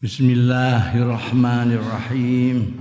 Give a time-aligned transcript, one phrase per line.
[0.00, 2.72] Bismillahirrahmanirrahim.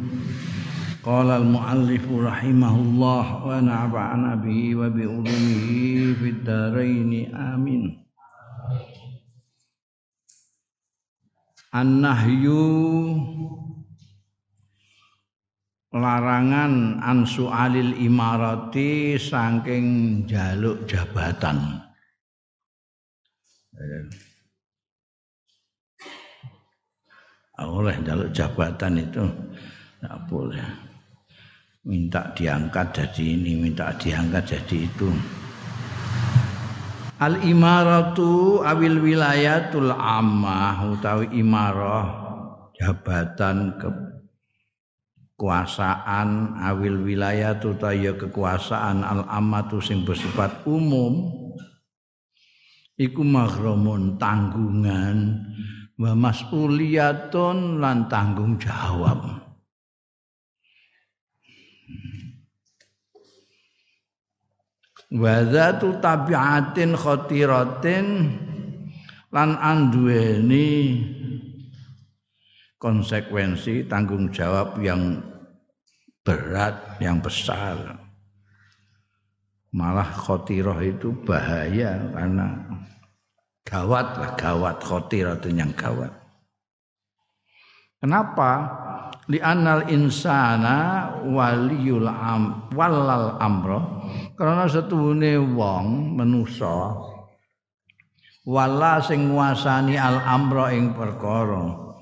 [1.04, 8.07] Qala al-muallif rahimahullah wa nafa'ana bihi wa bi ulumihi fid dharain amin.
[11.75, 12.63] An-nahyu
[15.92, 21.84] larangan ansu alil imarati saking jaluk jabatan.
[27.66, 29.23] Oleh jaluk jabatan itu
[29.99, 30.68] tidak boleh.
[31.84, 35.09] Minta diangkat jadi ini, minta diangkat jadi itu.
[37.20, 42.08] Al imaratu awil wilayatul ammah utawi imarah
[42.80, 43.90] jabatan ke
[45.40, 51.32] kekuasaan awil wilayah tutaya kekuasaan al amatu sing bersifat umum
[52.99, 55.40] iku maghramun tanggungan
[55.99, 59.44] wa mas'uliyatun lan tanggung jawab
[65.11, 68.07] wa zatu tabiatin khatiratin
[69.29, 71.03] lan anduweni
[72.79, 75.19] konsekuensi tanggung jawab yang
[76.23, 77.99] berat, yang besar.
[79.69, 82.57] Malah khotiroh itu bahaya karena
[83.69, 86.09] gawat lah, gawat itu yang gawat.
[88.01, 88.51] Kenapa?
[89.37, 94.01] anal insana waliyul am walal amro
[94.33, 96.97] karena setuhune wong menusa
[98.49, 101.93] wala sing nguasani al amro ing perkara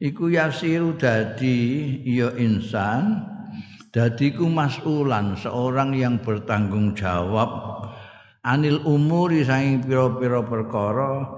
[0.00, 3.28] iku yasiru dadi ya insan
[3.92, 7.76] dadi ku masulan seorang yang bertanggung jawab
[8.44, 11.28] anil umuri saing pira-pira perkara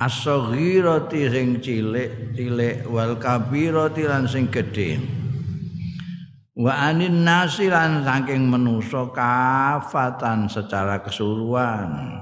[0.00, 4.96] as-saghirati sing cilik cilik wal kabirati lan sing gedhe.
[6.58, 12.18] Wa anin nasi lan saking manusa kafatan secara keseluruhan.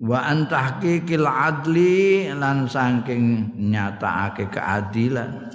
[0.00, 5.46] Wa antahqiqil adli lan saking nyatakake keadilan.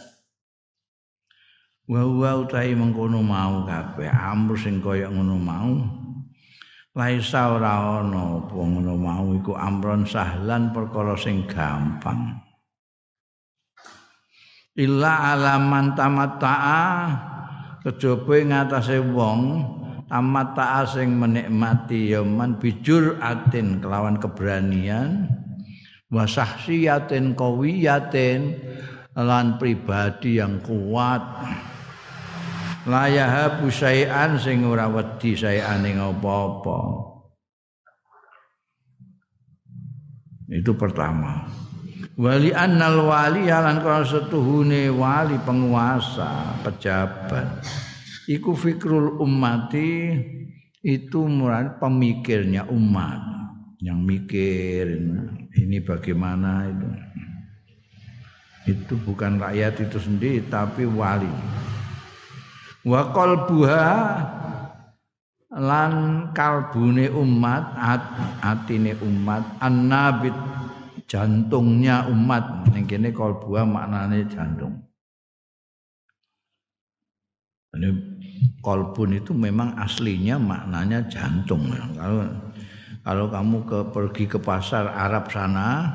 [1.85, 6.04] Wa wa utahi mengkono mau kabeh amru sing kaya ngono mau
[6.95, 12.39] laisa ora ana apa ngono mau iku amron sahlan perkara sing gampang.
[14.75, 16.83] Illa alaman tamatta'a
[17.83, 19.41] kejaba ing atase wong
[20.07, 20.55] tamat
[20.91, 25.27] sing menikmati yaman bijur atin kelawan keberanian
[26.11, 28.55] wasahsiyatin kawiyatin
[29.15, 31.23] lan pribadi yang kuat
[32.85, 37.13] layaha busaian sing ora wedi ing apa-apa
[40.49, 41.49] itu pertama.
[42.15, 47.65] Wali annal wali lan kana setuhune wali penguasa pejabat.
[48.29, 50.15] Iku fikrul ummati
[50.85, 53.19] itu murad pemikirnya umat.
[53.81, 54.85] Yang mikir
[55.59, 56.89] ini bagaimana itu.
[58.65, 61.29] Itu bukan rakyat itu sendiri tapi wali
[62.85, 63.87] wa qalbuha
[65.55, 65.93] lan
[66.37, 67.63] kalbune umat
[68.45, 70.35] atine umat annabit
[71.09, 74.85] jantungnya umat ning kene kalbuha maknane jantung
[77.75, 77.91] ini
[78.63, 81.67] kolbun itu memang aslinya maknanya jantung.
[81.69, 82.23] Kalau
[83.05, 85.91] kalau kamu ke pergi ke pasar Arab sana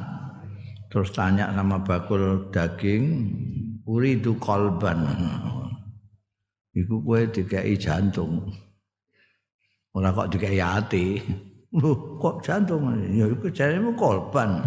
[0.93, 3.33] terus tanya sama bakul daging,
[3.89, 5.03] uri itu kolban.
[6.71, 8.47] Iku kue dikai jantung.
[9.91, 11.19] Ora kok dikai hati.
[11.75, 12.87] Loh, kok jantung?
[13.11, 14.63] Ya iku jarene kolban.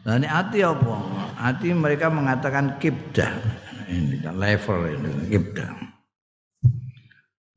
[0.00, 0.96] Nah ini hati apa?
[1.36, 3.28] Hati mereka mengatakan kibdah
[3.90, 5.68] ini level ini ibda.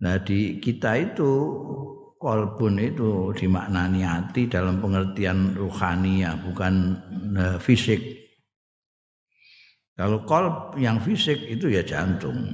[0.03, 1.31] Nah di kita itu
[2.19, 6.99] kolbun itu dimaknani hati dalam pengertian ruhania bukan
[7.35, 8.22] uh, fisik.
[9.93, 12.49] Kalau kolb yang fisik itu ya jantung.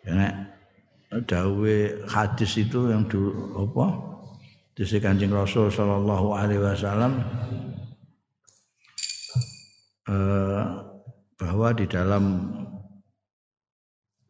[0.00, 0.32] Karena
[1.24, 1.76] dawe
[2.08, 3.86] hadis itu yang dulu apa?
[4.74, 7.22] Disi Kanjeng Rasul sallallahu alaihi wasallam
[10.10, 10.62] eh,
[11.38, 12.24] bahwa di dalam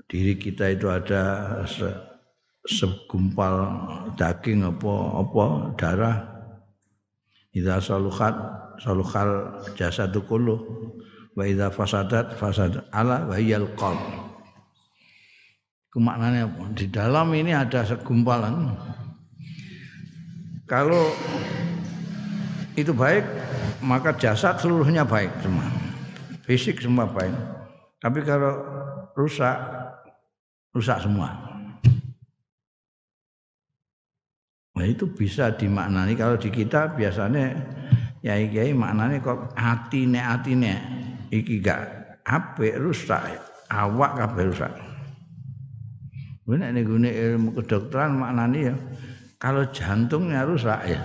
[0.05, 1.23] diri kita itu ada
[1.65, 1.89] se,
[2.69, 3.55] segumpal
[4.21, 4.95] daging apa
[5.25, 5.45] apa
[5.81, 6.17] darah
[7.57, 8.37] idza saluhat
[8.83, 10.57] saluhal jasadu kullu
[11.35, 14.25] wa idza fasadat fasad ala wa hiyal qalb
[16.01, 16.65] maknanya apa?
[16.75, 18.75] Di dalam ini ada segumpalan.
[20.67, 21.13] Kalau
[22.75, 23.23] itu baik,
[23.85, 25.69] maka jasad seluruhnya baik semua.
[26.43, 27.35] Fisik semua baik.
[28.03, 28.59] Tapi kalau
[29.15, 29.55] rusak,
[30.75, 31.31] rusak semua.
[34.75, 37.55] Nah itu bisa dimaknani kalau di kita biasanya
[38.25, 40.73] ya kiai maknanya kok hati ne hati ne
[41.29, 41.85] iki gak
[42.25, 43.21] ape rusak.
[43.69, 44.73] Awak kabeh rusak.
[46.45, 48.75] Benar nih gune ilmu kedokteran maknanya ya
[49.37, 51.01] kalau jantungnya rusak ya.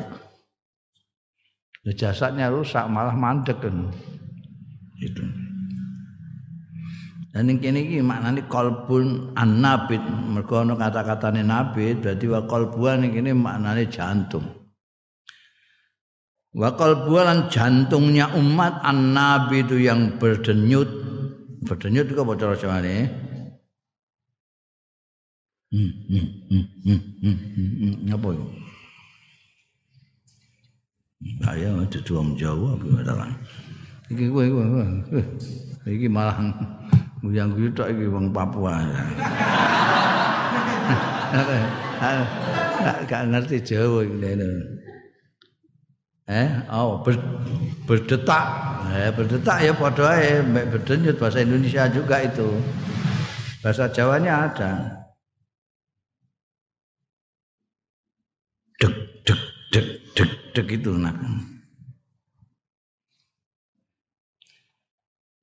[1.89, 3.89] Jasadnya rusak malah mandek kan.
[4.99, 5.23] Itu.
[7.29, 10.01] Dan ini kini ini maknanya kolbun an nabit
[10.43, 14.58] kata-katanya nabit berarti wa kolbuan ini kini maknanya jantung
[16.55, 20.89] wa kolbuan jantungnya umat an nabi itu yang berdenyut
[21.65, 23.05] berdenyut itu apa cara Jawa ini
[25.69, 28.45] hmm, hmm, hmm, hmm, hmm, hmm, hmm, apa itu
[31.43, 33.35] saya dudu wong Jawa gimana
[34.09, 34.25] Iki.
[35.85, 36.39] Iki malah
[37.21, 38.81] nguyang guyu tok iki wong Papua.
[43.05, 44.17] Gak ngerti Jawa iki
[46.29, 47.17] Eh, oh ber,
[47.89, 48.45] berdetak.
[48.93, 50.13] Eh, berdetak ya padha
[50.45, 52.45] mbek berdenyut bahasa Indonesia juga itu.
[53.65, 54.71] Bahasa Jawanya ada.
[58.77, 58.93] Dek
[59.25, 59.41] dek
[59.73, 61.17] dek dek dek itu nak.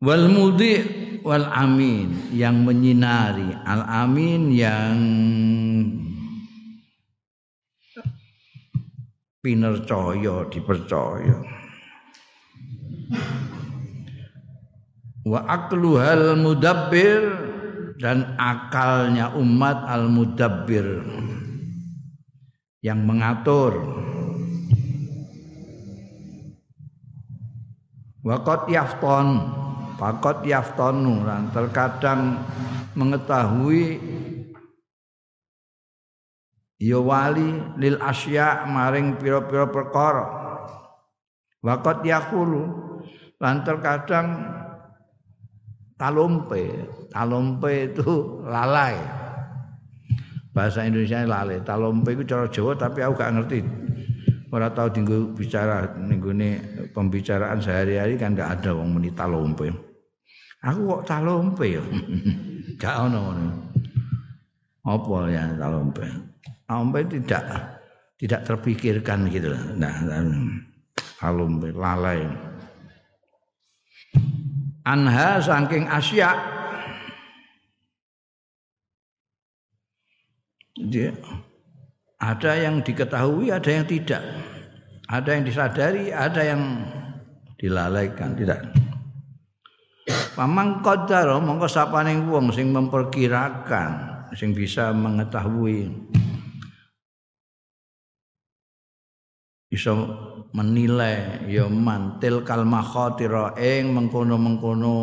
[0.07, 0.87] Wal mudi
[1.27, 4.95] wal amin yang menyinari al amin yang
[9.47, 11.39] pinercaya dipercaya.
[15.23, 17.23] Wa akluhal mudabbir
[18.03, 20.99] dan akalnya umat al mudabbir
[22.83, 23.79] yang mengatur.
[28.27, 29.47] Wakot yafton,
[29.95, 32.43] pakot yaftonu dan terkadang
[32.99, 34.03] mengetahui
[36.77, 40.27] ya wali lil asya maring pira-pira perkara.
[41.65, 42.63] Wakot yakulu
[43.43, 44.29] lan terkadang
[45.99, 48.95] talompe, talompe itu lalai.
[50.55, 51.61] Bahasa Indonesia lalai.
[51.61, 53.61] Talompe itu cara Jawa tapi aku gak ngerti
[54.55, 56.57] ora tahu tinggu bicara ini
[56.95, 59.69] pembicaraan sehari-hari kan nggak ada wong muni talompe.
[60.65, 61.85] Aku kok talompe ya.
[62.81, 63.49] Gak ono ngono.
[64.83, 66.05] Apa ya talompe?
[66.67, 67.43] Talompe tidak
[68.19, 69.55] tidak terpikirkan gitu.
[69.79, 69.95] Nah,
[71.21, 72.27] talompe lalai.
[74.87, 76.31] Anha saking Asia
[80.77, 81.11] dia
[82.17, 84.23] ada yang diketahui, ada yang tidak.
[85.07, 86.63] Ada yang disadari, ada yang
[87.61, 88.59] dilalaikan, tidak.
[90.35, 93.91] Pamang qadar mongko sapaning wong sing memperkirakan,
[94.35, 95.89] sing bisa mengetahui
[99.77, 99.93] bisa
[100.57, 104.97] menilai ya mantil kal makhatira ing mengkono-mengkono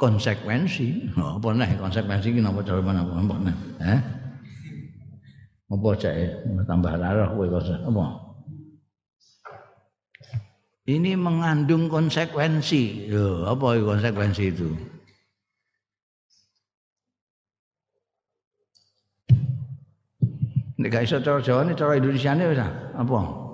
[0.00, 1.12] konsekuensi.
[1.12, 3.56] Apa nih konsekuensi ini apa cara mana apa nih?
[3.84, 4.00] Eh?
[5.68, 6.14] Apa cek
[6.64, 8.06] tambah larah kowe apa?
[10.88, 13.12] Ini mengandung konsekuensi.
[13.12, 14.72] Loh, apa konsekuensi itu?
[20.78, 22.44] Nek gak iso cara Jawa ini cara Indonesia ini
[22.94, 23.48] apa?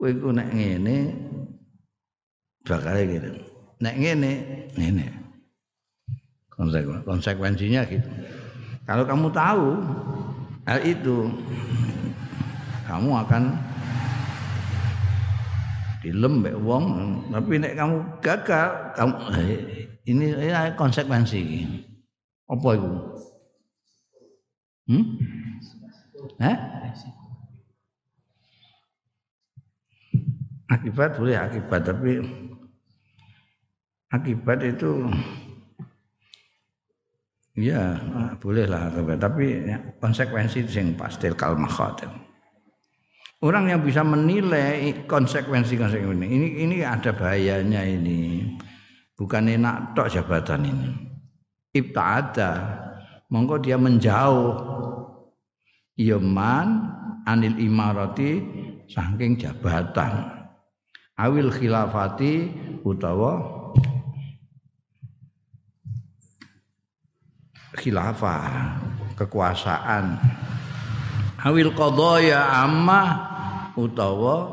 [0.00, 0.96] kowe iku nek ngene
[2.64, 3.36] bakal gitu.
[3.84, 4.32] Nek ngene
[4.80, 5.06] ngene.
[7.04, 8.08] Konsekuensinya gitu.
[8.88, 9.68] Kalau kamu tahu
[10.64, 11.28] hal itu
[12.88, 13.42] kamu akan
[16.00, 16.84] dilembek wong
[17.28, 21.40] tapi nek kamu gagal kamu eh, ini, ini konsekuensi
[22.50, 22.90] apa itu
[24.90, 25.04] hmm?
[26.40, 26.56] Eh?
[30.70, 32.12] akibat boleh akibat tapi
[34.14, 35.06] akibat itu
[37.58, 37.98] ya
[38.38, 39.18] boleh lah akibat.
[39.18, 41.58] Tapi ya, konsekuensi itu yang pasti kal
[43.40, 48.52] orang yang bisa menilai konsekuensi konsekuensi ini ini ada bahayanya ini
[49.20, 50.90] bukan enak tok jabatan ini.
[51.92, 52.50] Ada
[53.28, 54.80] monggo dia menjauh.
[56.00, 56.68] Yaman
[57.28, 58.40] anil imarati
[58.88, 60.40] saking jabatan.
[61.20, 62.48] Awil khilafati
[62.80, 63.44] utawa
[67.76, 68.80] khilafah,
[69.20, 70.16] kekuasaan.
[71.44, 73.02] Awil qadaya amma
[73.76, 74.48] utawa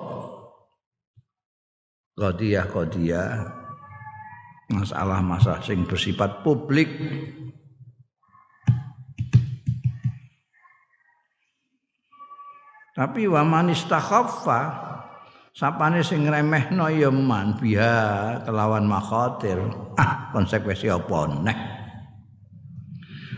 [2.19, 3.56] qadiyah-qadiyah
[4.67, 6.91] masalah-masalah sing bersifat publik
[12.97, 14.73] Tapi wa man istakhaffa
[15.53, 19.61] sapane sing ngremehno ya man biha kelawan makhatir.
[20.01, 21.57] Ah, konsekuensi apa neh?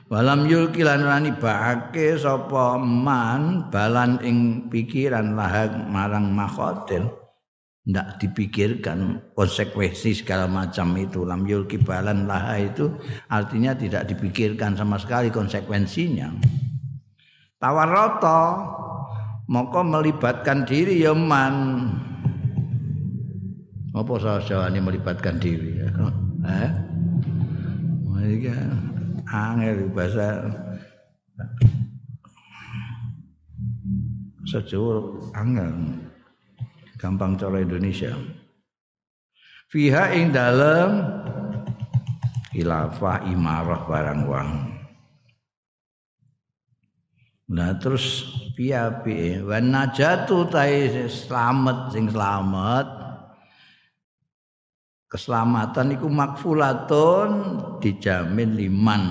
[0.08, 7.04] Walam yulki lan rani baake sapa man balan ing pikiran lahag marang makhatir.
[7.90, 11.26] Ndak dipikirkan konsekuensi segala macam itu.
[11.26, 12.94] Lam yulki balan laha itu
[13.34, 16.30] artinya tidak dipikirkan sama sekali konsekuensinya.
[17.58, 18.42] Tawarata
[19.50, 21.90] maka melibatkan diri ya man.
[23.98, 25.90] Apa saja ini melibatkan diri ya?
[26.46, 26.72] Eh?
[29.30, 30.46] Angel bahasa
[34.46, 35.70] sejauh angel
[37.00, 38.12] gampang cara Indonesia.
[39.72, 41.00] Fiha ing dalam
[42.52, 44.52] khilafah imarah barang wang.
[47.50, 52.86] Nah terus piye wa najatu ta'i slamet sing slamet
[55.10, 57.30] keselamatan iku makfulatun
[57.82, 59.04] dijamin liman.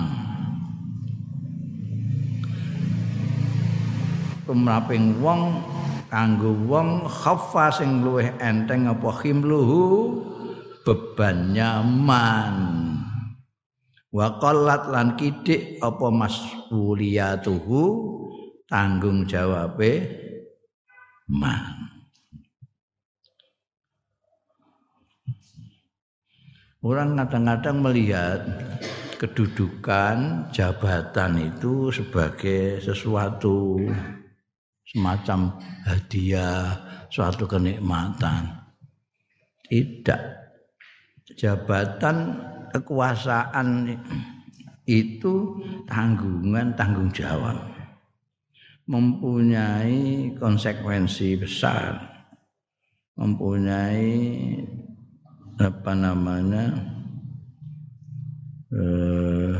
[4.47, 5.61] Kumraping wong
[6.09, 9.81] kanggo wong khaffa sing luwih enteng apa khimluhu?
[10.83, 11.53] Beban
[11.85, 12.55] man
[14.09, 17.81] wa qallat lan kidik apa mas'uliyatuhu?
[18.69, 20.05] Tanggung jawabe
[21.25, 21.89] man.
[26.79, 28.39] Orang kadang-kadang melihat
[29.19, 33.83] kedudukan jabatan itu sebagai sesuatu
[34.89, 35.53] semacam
[35.85, 36.73] hadiah,
[37.13, 38.57] suatu kenikmatan.
[39.69, 40.21] Tidak.
[41.37, 42.41] Jabatan
[42.73, 43.93] kekuasaan
[44.89, 47.69] itu tanggungan tanggung jawab
[48.89, 52.01] mempunyai konsekuensi besar
[53.13, 54.17] mempunyai
[55.61, 56.65] apa namanya
[58.73, 59.53] eh,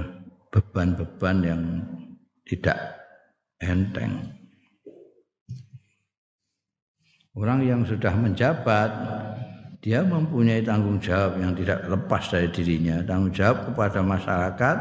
[0.49, 1.63] beban-beban yang
[2.49, 2.97] tidak
[3.61, 4.38] enteng
[7.35, 8.89] orang yang sudah menjabat
[9.79, 14.77] dia mempunyai tanggung jawab yang tidak lepas dari dirinya tanggung jawab kepada masyarakat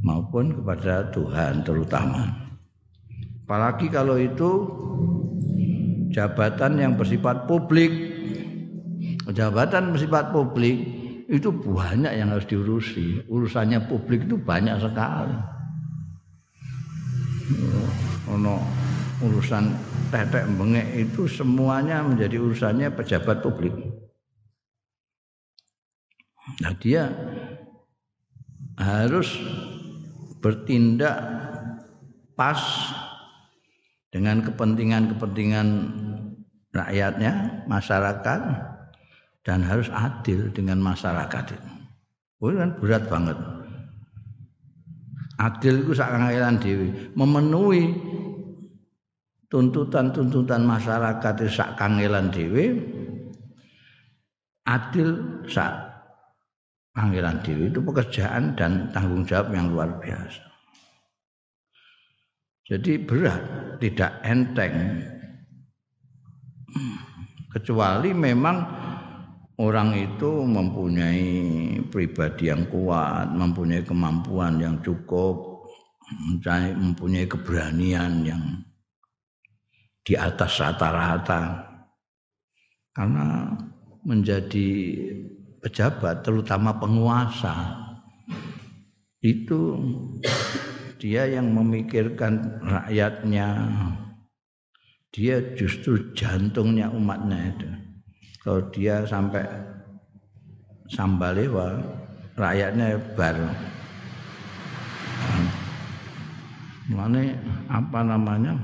[0.00, 2.50] maupun kepada Tuhan terutama
[3.50, 4.70] Apalagi kalau itu
[6.14, 7.90] jabatan yang bersifat publik.
[9.26, 10.86] Jabatan bersifat publik
[11.26, 13.18] itu banyak yang harus diurusi.
[13.26, 15.34] Urusannya publik itu banyak sekali.
[18.38, 18.62] Ono
[19.18, 19.74] urusan
[20.10, 23.72] tetek bengek itu semuanya menjadi urusannya pejabat publik.
[26.60, 27.08] Nah dia
[28.74, 29.30] harus
[30.42, 31.16] bertindak
[32.34, 32.58] pas
[34.10, 35.68] dengan kepentingan-kepentingan
[36.74, 38.40] rakyatnya, masyarakat
[39.46, 41.70] dan harus adil dengan masyarakat itu.
[42.40, 43.36] Oh, kan berat banget.
[45.40, 47.96] Adil itu sak kangelan dewi, memenuhi
[49.50, 52.78] tuntutan-tuntutan masyarakat sak kangelan dewi.
[54.64, 55.74] Adil sak
[56.94, 60.46] kangelan dewi itu pekerjaan dan tanggung jawab yang luar biasa.
[62.70, 63.42] Jadi berat,
[63.82, 65.02] tidak enteng.
[67.50, 68.62] Kecuali memang
[69.58, 71.26] orang itu mempunyai
[71.90, 75.66] pribadi yang kuat, mempunyai kemampuan yang cukup,
[76.78, 78.62] mempunyai keberanian yang
[80.04, 81.66] di atas rata-rata.
[82.90, 83.54] Karena
[84.04, 84.68] menjadi
[85.62, 87.76] pejabat, terutama penguasa,
[89.20, 89.76] itu
[91.00, 93.48] dia yang memikirkan rakyatnya.
[95.10, 97.68] Dia justru jantungnya umatnya itu.
[98.40, 99.42] Kalau dia sampai
[100.90, 101.78] sambalewa
[102.34, 103.46] rakyatnya baru
[106.90, 107.22] mana
[107.70, 108.58] apa namanya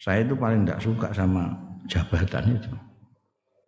[0.00, 1.52] saya itu paling tidak suka sama
[1.88, 2.72] jabatan itu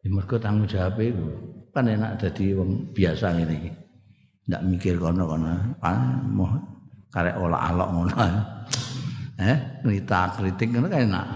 [0.04, 1.26] di mereka tanggung jawab itu
[1.74, 3.70] kan enak jadi orang biasa ini
[4.48, 6.48] ndak mikir kono-kono ah mau
[7.12, 8.14] karek olah alok ngono
[9.38, 11.26] eh cerita kritik kan enak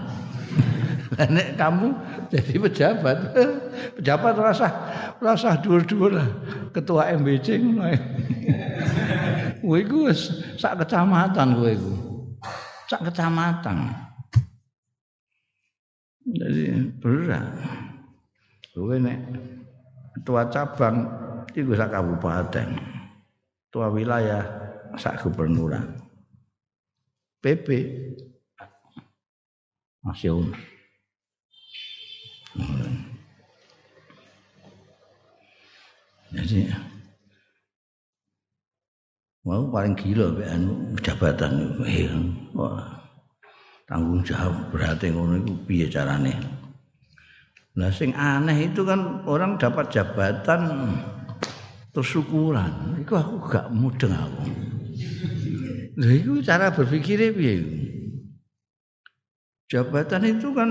[1.34, 1.92] nek kamu
[2.32, 3.18] jadi pejabat.
[4.00, 4.68] Pejabat rasa
[5.20, 6.16] rasa dur-dur.
[6.72, 7.92] Ketua MBC ngono.
[9.62, 9.78] Kowe
[10.10, 11.94] wis sak kecamatan kowe iku.
[12.90, 13.94] Sak kecamatan.
[16.22, 17.50] Jadi berat.
[18.72, 19.18] Kowe nek
[20.18, 21.02] ketua cabang
[21.52, 22.68] iku sak kabupaten.
[23.68, 24.42] Ketua wilayah
[24.94, 25.98] sak gubernuran.
[27.42, 27.68] PP
[30.06, 30.54] nasional.
[36.32, 36.64] Jadi
[39.42, 41.76] mau paling gila anu jabatan
[42.54, 43.01] wah
[43.92, 46.32] tanggung jawab berarti ngono iku piye carane.
[47.76, 50.88] Nah sing aneh itu kan orang dapat jabatan
[51.92, 52.96] terus syukuran.
[53.04, 54.48] Iku aku gak mudeng aku.
[56.00, 57.54] Lha iku cara berpikirnya piye?
[59.68, 60.70] Jabatan itu kan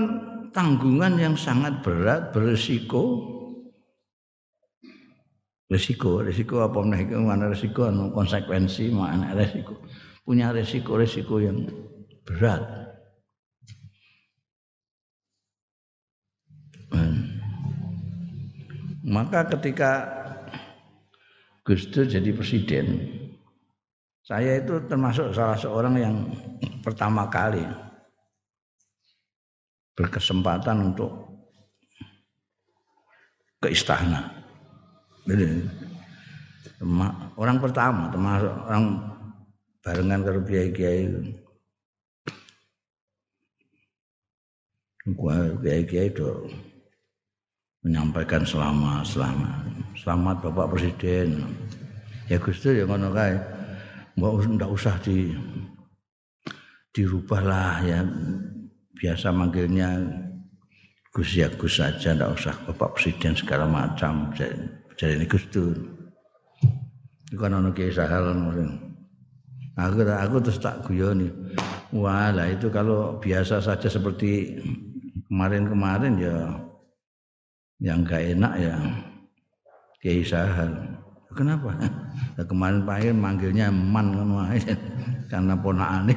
[0.50, 3.30] tanggungan yang sangat berat, beresiko.
[5.70, 9.78] Resiko, resiko apa meneh itu mana resiko anu konsekuensi mana resiko.
[10.26, 11.66] Punya resiko-resiko yang
[12.28, 12.81] berat.
[19.12, 20.08] Maka ketika
[21.68, 23.12] Gus Dur jadi presiden,
[24.24, 26.16] saya itu termasuk salah seorang yang
[26.80, 27.60] pertama kali
[29.92, 31.12] berkesempatan untuk
[33.60, 34.32] ke istana.
[35.28, 35.60] Jadi,
[37.36, 38.84] orang pertama termasuk orang
[39.84, 41.04] barengan karo kiai-kiai.
[45.04, 46.48] Kiai-kiai itu
[47.82, 49.62] menyampaikan selamat, selamat,
[49.98, 51.42] selamat Bapak Presiden.
[52.30, 53.34] Ya Gus Dur ya ngono kae.
[54.14, 55.34] Mbak ndak usah di
[56.94, 58.06] dirubah lah ya.
[58.94, 59.98] Biasa manggilnya
[61.10, 64.30] Gus ya Gus saja ndak usah Bapak Presiden segala macam.
[64.30, 65.74] Jadi ini Gus Dur
[67.32, 68.28] itu kan ono kiai sahal
[69.74, 71.32] aku aku terus tak guyoni.
[71.90, 74.60] Wah lah itu kalau biasa saja seperti
[75.26, 76.36] kemarin-kemarin ya
[77.82, 78.78] yang gak enak ya
[79.98, 80.70] kiai sahal
[81.34, 81.74] kenapa
[82.38, 84.14] ya, kemarin pahir manggilnya man
[85.26, 86.14] karena ponakane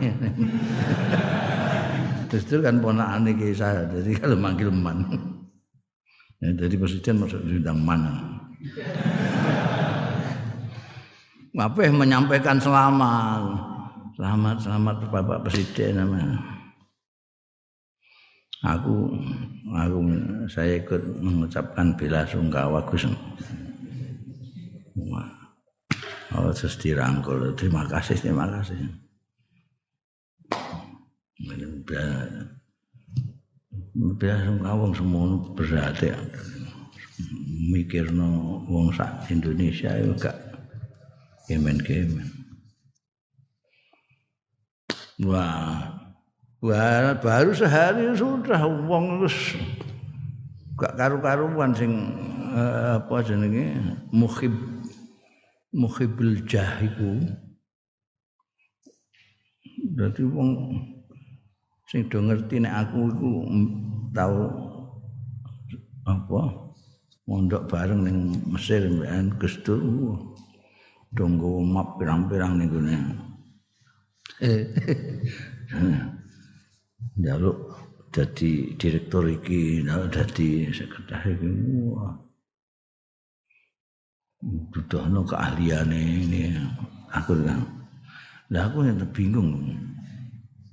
[2.35, 3.87] Justru kan ponakane Kiai saya.
[3.87, 5.07] Jadi kalau manggil man.
[6.43, 8.01] Ya, jadi presiden maksud sudah man.
[11.55, 13.71] Apa menyampaikan selamat.
[14.19, 16.54] Selamat, selamat Bapak Presiden namanya.
[18.65, 19.13] Aku
[19.69, 19.97] aku
[20.49, 23.05] saya ikut mengucapkan bela sungkawa Gus.
[26.35, 27.55] Oh, terus dirangkul.
[27.55, 28.75] Terima kasih, terima kasih.
[33.95, 36.11] Biasa ngawang semua berarti
[37.71, 40.35] mikirno wong sak Indonesia itu gak
[41.47, 42.27] kemen-kemen.
[45.23, 45.94] Wah,
[46.65, 49.53] wah baru sehari sudah wong terus
[50.81, 51.91] gak karu-karuan sing
[52.49, 53.77] uh, apa jenenge?
[54.09, 54.53] Muhib
[55.69, 57.21] muhibul jahiku.
[59.93, 60.81] Berarti wong
[61.85, 63.31] sing do ngerti nek aku iku
[64.15, 64.39] tau
[66.09, 66.41] apa?
[67.25, 69.81] Mondok bareng ning Mesir mbekan Gus Dur
[71.17, 72.97] donggo map pirang-pirang ning gone
[77.13, 77.57] njaluk
[78.09, 81.49] dadi direktur iki njaluk dadi sekretaris iki
[81.93, 82.13] wah
[84.73, 86.53] butuhno keahliane ini
[87.13, 87.61] aku kan
[88.53, 89.73] lah aku yang bingung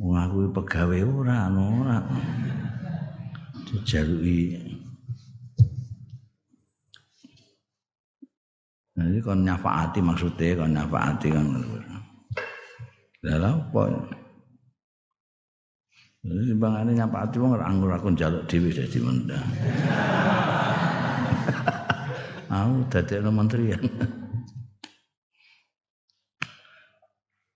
[0.02, 2.02] Wong aku pegawe ora ora.
[3.70, 4.58] Dijaluki.
[8.98, 11.46] Nah, ini kon nyafaati maksudnya kon nyafaati kan.
[13.22, 13.82] Lah apa?
[16.22, 19.42] Jadi bangane nyafaati wong ora anggur aku njaluk dhewe dadi mendang.
[22.52, 23.74] Aku dadi menteri.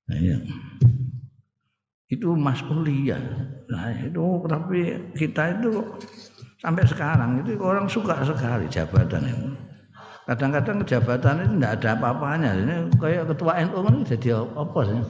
[0.07, 0.39] Nah, iya
[2.07, 3.19] itu mas'uliyah.
[3.67, 5.83] Nah, itu tapi kita itu
[6.63, 9.49] sampai sekarang itu orang suka sekali jabatan itu.
[10.27, 12.51] Kadang-kadang jabatan itu tidak ada apa-apanya.
[12.59, 15.01] Ini kayak ketua NU kan jadi apa sih?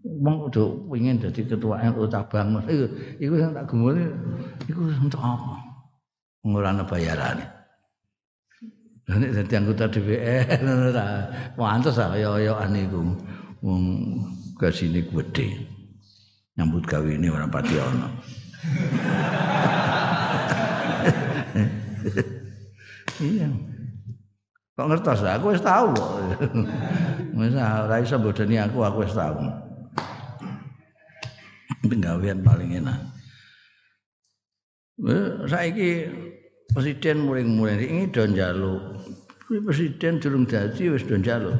[0.00, 2.56] Wong udah ingin jadi ketua NU cabang.
[2.64, 2.88] Itu
[3.20, 4.08] itu yang tak gemuli
[4.64, 5.60] itu untuk apa?
[6.48, 7.44] Ngurana bayarannya.
[9.02, 10.62] Ini jadi anggota DPR,
[11.58, 13.02] pantas lah kaya-kayaan itu.
[13.60, 13.82] Wong
[14.56, 15.46] gede
[16.56, 18.08] nyambut gawe ini orang pati ono.
[23.20, 23.48] iya.
[24.72, 26.10] Kok ngertos aku wis tahu kok.
[27.36, 29.36] Wis ora iso bodoni aku aku wis tahu.
[31.82, 32.98] Penggawean paling enak.
[35.50, 36.06] Saiki
[36.70, 39.02] presiden muring-muring ini do njaluk.
[39.48, 41.58] Kuwi presiden durung dadi wis do njaluk.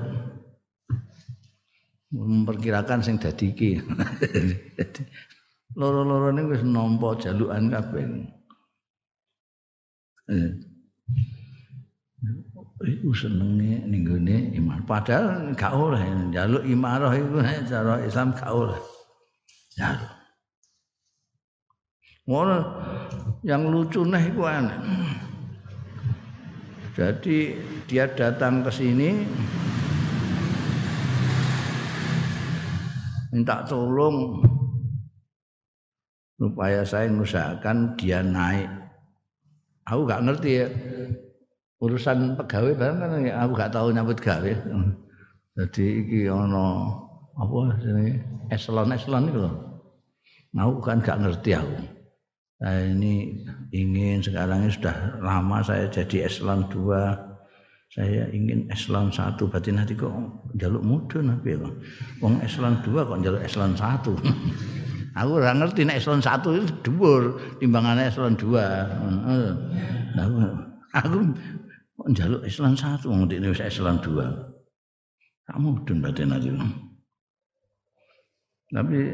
[2.15, 3.83] Memperkirakan sing dadi iki.
[5.81, 8.05] Loro-loro ini wis nampa jalukan kabeh.
[10.31, 10.51] Eh.
[12.83, 14.83] iku senenge ning gone iman.
[14.83, 17.39] Padahal gak oleh njaluk imarah iku
[17.71, 18.92] cara Islam gak oleh.
[19.77, 20.13] Njaluk.
[22.23, 22.57] Ngono
[23.43, 24.79] yang lucu nih iku aneh.
[26.93, 27.57] Jadi
[27.89, 29.27] dia datang ke sini
[33.33, 34.45] minta tolong
[36.37, 38.71] supaya saya mengusahakan dia naik.
[39.89, 40.67] Aku gak ngerti ya
[41.83, 44.53] urusan pegawai barang kan ya, aku gak tahu nyambut gawe.
[45.59, 47.02] Jadi iki ana
[47.37, 48.21] apa jenenge
[48.53, 49.55] eselon-eselon itu loh.
[50.53, 51.77] Aku kan gak ngerti aku.
[52.63, 53.43] Saya ini
[53.75, 57.93] ingin sekarang ini sudah lama saya jadi eselon 2.
[57.93, 60.13] Saya ingin eselon 1 berarti nanti kok
[60.61, 61.59] jaluk mudun apa ya.
[62.21, 64.13] Wong eselon 2 kok jaluk eselon 1.
[65.19, 67.23] aku ora ngerti nek eselon 1 itu dhuwur
[67.59, 68.49] timbangane eselon 2.
[68.53, 69.49] Heeh.
[70.13, 70.29] Nah,
[70.93, 71.19] aku
[72.03, 74.27] Kok njaluk Islam satu wong ini wis Islam dua.
[75.47, 76.51] Kamu mudun batin aja.
[78.73, 79.13] Tapi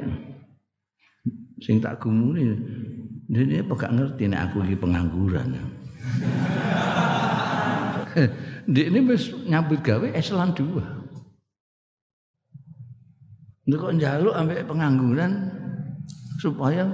[1.59, 2.55] sing tak gumuni
[3.29, 5.59] ini apa gak ngerti nek aku iki pengangguran.
[8.73, 10.85] Di ini wis nyambut gawe Islam dua.
[13.69, 15.33] Nek kok njaluk ambek pengangguran
[16.41, 16.89] supaya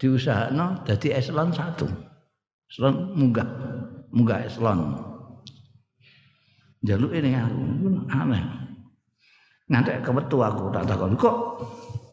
[0.00, 1.90] diusahakno dadi Islam satu.
[2.70, 3.46] Islam munggah,
[4.14, 5.06] munggah Islam
[6.86, 7.60] jaluk ini aku
[8.14, 8.42] aneh
[9.66, 11.36] nanti kebetu aku tak takut kok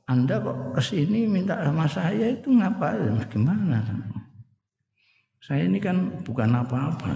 [0.03, 3.23] anda kok ke sini minta sama saya itu ngapain?
[3.31, 3.79] Gimana?
[5.39, 7.07] Saya ini kan bukan apa-apa.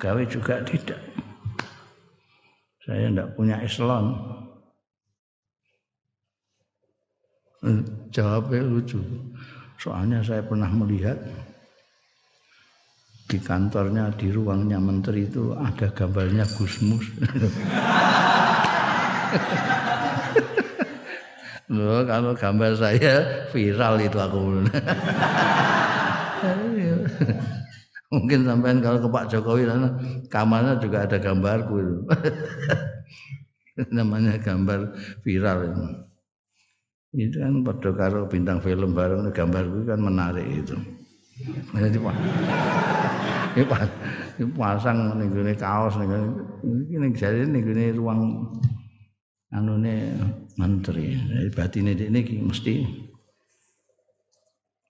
[0.00, 0.96] Gawe juga tidak.
[2.88, 4.16] Saya tidak punya eselon.
[7.68, 9.04] Eh, jawabnya lucu.
[9.76, 11.20] Soalnya saya pernah melihat
[13.28, 17.12] di kantornya di ruangnya menteri itu ada gambarnya Gusmus.
[21.72, 24.68] Loh, kalau gambar saya viral itu aku.
[28.12, 29.64] Mungkin sampean kalau ke Pak Jokowi
[30.28, 31.96] kamarnya juga ada gambarku itu.
[33.88, 34.92] Namanya gambar
[35.24, 35.84] viral itu.
[37.12, 40.76] Itu kan pada karo bintang film bareng gambarku kan menarik itu.
[41.72, 41.96] Jadi
[43.56, 48.20] ini pasang ning kaos ning jare ning gone ruang
[49.52, 50.16] anune
[50.56, 51.16] menteri.
[51.52, 52.74] Batine dekne iki mesti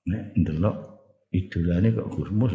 [0.03, 0.77] nek ndelok
[1.31, 2.53] idolane kok Gusmus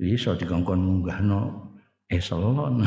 [0.00, 1.72] iso dikongkon munggahno
[2.08, 2.84] eselon.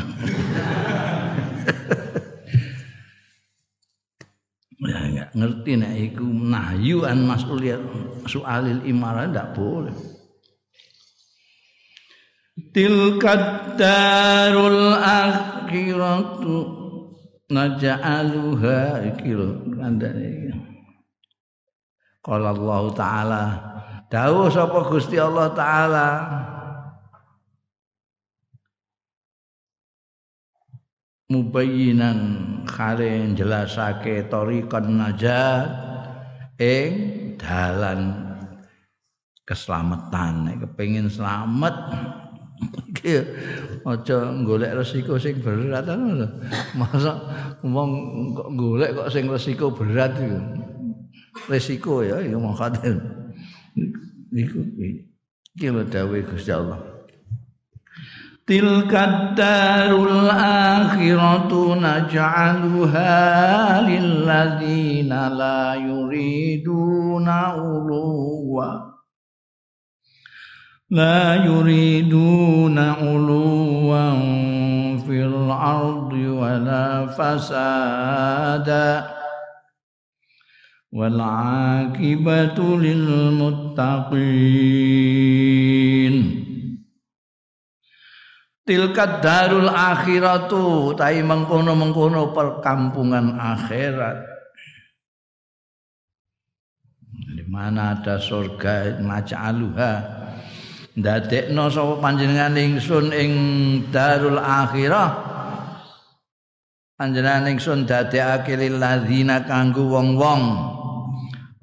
[4.90, 7.82] ya ngerti nek iku nahyu an mas'uliyat
[8.26, 9.92] soalil imarah ndak boleh.
[12.70, 16.79] tilkad darul akhiratu
[17.50, 20.54] naj'aluha iki lho kandhane
[22.22, 23.44] qala Allah taala.
[24.10, 26.08] Dawuh sapa Gusti Allah taala?
[31.30, 32.18] Mubayyinan
[32.66, 35.70] khare jelasake tariqan najat
[36.58, 36.90] ing
[37.38, 38.34] dalan
[39.46, 41.74] keselamatan nek kepengin selamat.
[43.80, 46.28] Aja golek resiko sing berat ngono.
[46.76, 47.16] Masa
[47.64, 47.90] wong
[48.36, 50.38] kok golek kok sing resiko berat iku.
[51.48, 53.00] Resiko ya ya mongkaten.
[54.36, 54.60] Iku
[55.56, 56.78] iki dawuh Gusti Allah.
[58.44, 63.14] Tilka darul akhiratu naj'aluha
[63.86, 68.89] lil ladzina la yuriduna uluwa
[70.89, 74.11] لا يريدون علوا
[75.01, 79.07] في الأرض ولا فسادا
[80.93, 84.15] والعاقبة للمتقين
[88.65, 94.25] Tilkat darul akhiratu tai mengkono-mengkono perkampungan akhirat.
[97.29, 100.18] Di mana ada surga maj'aluha
[100.98, 103.32] ndadekno sapa panjenengan ingsun ing
[103.94, 105.10] darul akhirah?
[106.98, 110.42] Panjenengan ingsun dadekake lil ladzina kanggo wong-wong.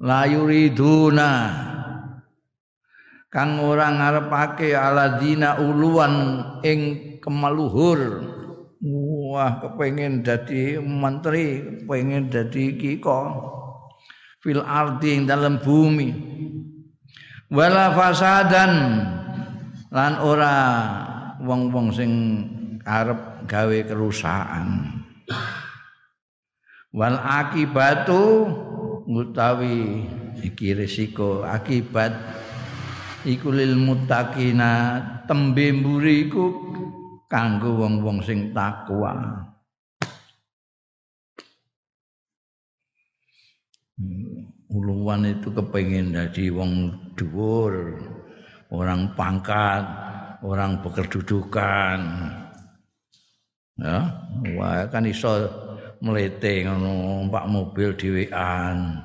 [0.02, 1.30] La yuriduna.
[3.28, 6.14] Kang ora ngarepake aladina uluan
[6.64, 6.80] ing
[7.20, 8.24] kemaluhur.
[9.28, 13.20] Wah kepengin dadi menteri pengen dadi kiko.
[14.42, 16.08] Fil ardi ing dalam bumi
[17.52, 18.72] wala fasadan.
[19.88, 20.56] Lan ora
[21.40, 22.12] wong-wong sing
[22.84, 25.00] arep gawe kerusakan.
[26.92, 28.52] Wal akibatu
[29.08, 30.04] utawi
[30.44, 32.12] iki risiko akibat
[33.24, 36.44] iku lil muttaqina tembe mburi iku
[37.32, 39.47] kanggo wong-wong sing takwa
[44.70, 47.98] uluwan itu kepengen jadi wong dhuwur
[48.70, 49.82] orang pangkat
[50.44, 51.98] orang berkedudukan
[53.78, 53.98] ya
[54.54, 55.50] wah kan iso
[55.98, 59.02] mlete ngono numpak mobil dhewean.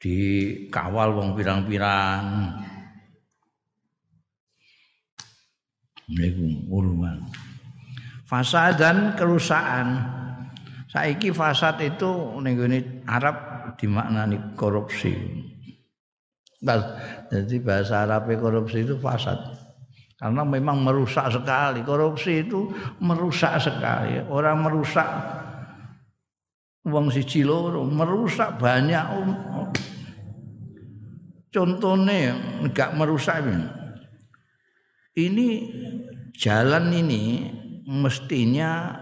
[0.00, 2.56] Dikawal wong pirang-pirang.
[6.10, 7.22] Niku uluman
[8.26, 10.02] fasad dan kerusakan
[10.90, 12.10] saiki fasad itu
[12.42, 12.58] ning
[13.06, 13.36] Arab
[13.78, 15.14] dimaknani korupsi.
[17.30, 19.38] Jadi bahasa Arab korupsi itu fasad.
[20.20, 21.80] Karena memang merusak sekali.
[21.80, 22.68] Korupsi itu
[23.00, 24.20] merusak sekali.
[24.28, 25.08] Orang merusak
[26.84, 29.04] uang siji loro merusak banyak
[31.52, 32.32] contohnya
[32.64, 33.66] enggak merusak ini.
[35.20, 35.48] ini
[36.32, 37.52] jalan ini
[37.84, 38.96] mestinya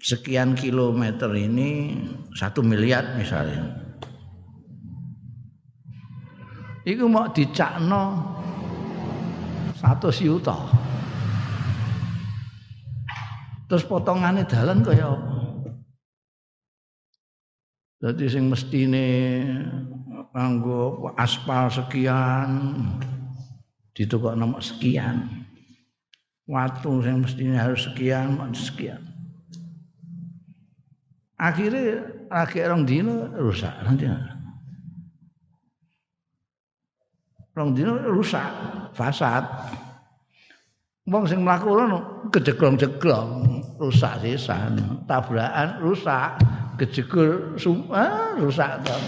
[0.00, 1.96] sekian kilometer ini
[2.36, 3.72] satu miliar misalnya.
[6.86, 8.22] Iku mau dicakno
[9.74, 10.54] satu yuta.
[13.66, 15.36] Terus potongannya dalan kaya apa?
[17.96, 19.08] Jadi sing mestine
[20.30, 22.78] nganggo aspal sekian
[23.96, 25.26] ditukok nomor sekian
[26.44, 29.15] waktu yang mestinya harus sekian sekian
[31.36, 33.72] akhirnya akhir orang dino rusak.
[33.84, 34.08] Nanti
[37.56, 38.50] orang dino rusak.
[38.96, 39.44] Fasad.
[41.06, 43.62] Wong sing mlaku ngono kejeglong-jeglong.
[43.78, 45.04] Rusak sisan.
[45.04, 46.40] Tabrakan rusak.
[46.76, 47.56] Kejegul
[47.92, 49.02] ah, rusak kan.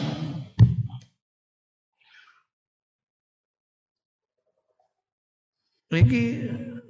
[5.89, 6.25] Iki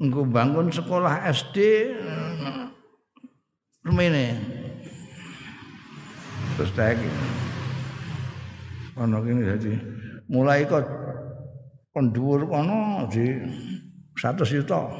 [0.02, 1.58] nggo bangun sekolah SD
[3.86, 4.57] rumene.
[6.58, 6.98] Terus tak
[8.98, 9.78] ono kene dadi
[10.26, 10.82] mulai kok
[11.94, 13.30] pendhuwur kono di
[14.18, 14.90] 100 juta.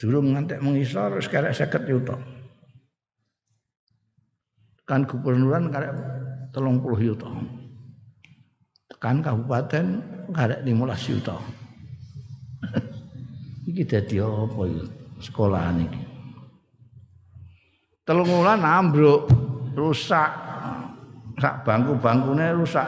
[0.00, 2.16] Durung ngantek mengisor wis karek 50 juta.
[4.88, 5.92] Kan gubernuran karek
[6.56, 7.28] 30 juta.
[8.96, 9.86] Kan kabupaten
[10.32, 11.36] karek 15 juta.
[13.68, 14.84] iki dadi apa ya
[15.20, 16.13] sekolahan iki.
[18.04, 19.32] Telung wulan ambruk,
[19.72, 20.28] rusak.
[21.40, 22.84] Sak bangku-bangkune rusak.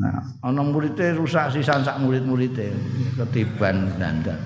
[0.00, 2.72] Nah, ana muridé rusak sisan sak murid-muridé
[3.20, 4.40] ketiban dandan.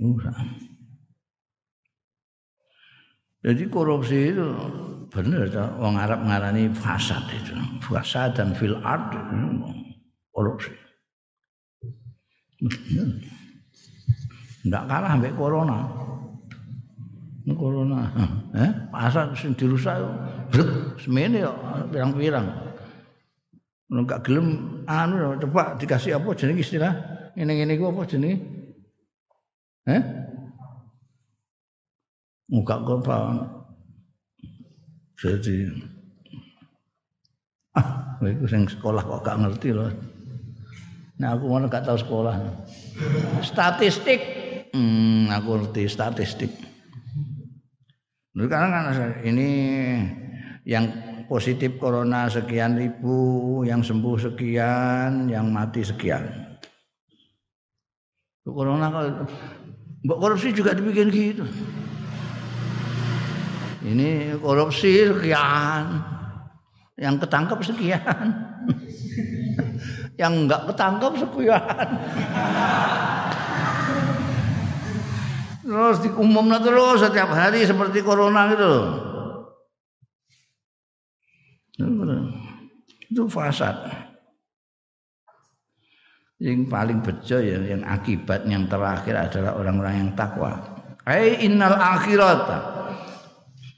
[0.00, 0.34] Rusak.
[3.44, 4.48] Jadi korupsi itu
[5.14, 5.46] benar
[5.78, 7.54] wong Arab ngarani fasad itu.
[7.84, 9.14] Fasad dan fil ard
[10.34, 10.87] korupsi.
[14.64, 15.78] Enggak kalah sampai corona.
[17.48, 18.00] Corona.
[18.52, 19.96] Eh, pasar sing dirusak
[20.52, 21.52] brek semene yo
[21.88, 22.46] pirang-pirang.
[23.88, 26.92] Enggak gelem anu coba dikasih apa jenenge istilah
[27.38, 28.36] ngene-ngene ku apa jenenge?
[29.88, 30.02] Eh?
[32.48, 33.20] muka kota
[35.20, 35.68] jadi
[37.76, 39.92] ah itu yang sekolah kok gak ngerti loh
[41.18, 42.34] nah aku mana gak tahu sekolah.
[43.42, 44.22] Statistik.
[44.70, 46.52] Hmm, aku ngerti statistik.
[48.38, 49.48] Karena kan ini
[50.62, 50.86] yang
[51.26, 56.22] positif corona sekian ribu, yang sembuh sekian, yang mati sekian.
[58.46, 59.10] Corona kalau
[60.22, 61.44] korupsi juga dibikin gitu.
[63.82, 65.98] Ini korupsi sekian
[66.98, 68.26] yang ketangkep sekian
[70.20, 71.88] yang enggak ketangkep sekian
[75.68, 78.72] Terus diumumkan terus setiap hari seperti corona gitu.
[83.12, 83.76] Itu fasad.
[86.40, 90.56] Yang paling bejo ya yang akibat yang terakhir adalah orang-orang yang takwa.
[91.04, 92.48] Ai innal akhirat.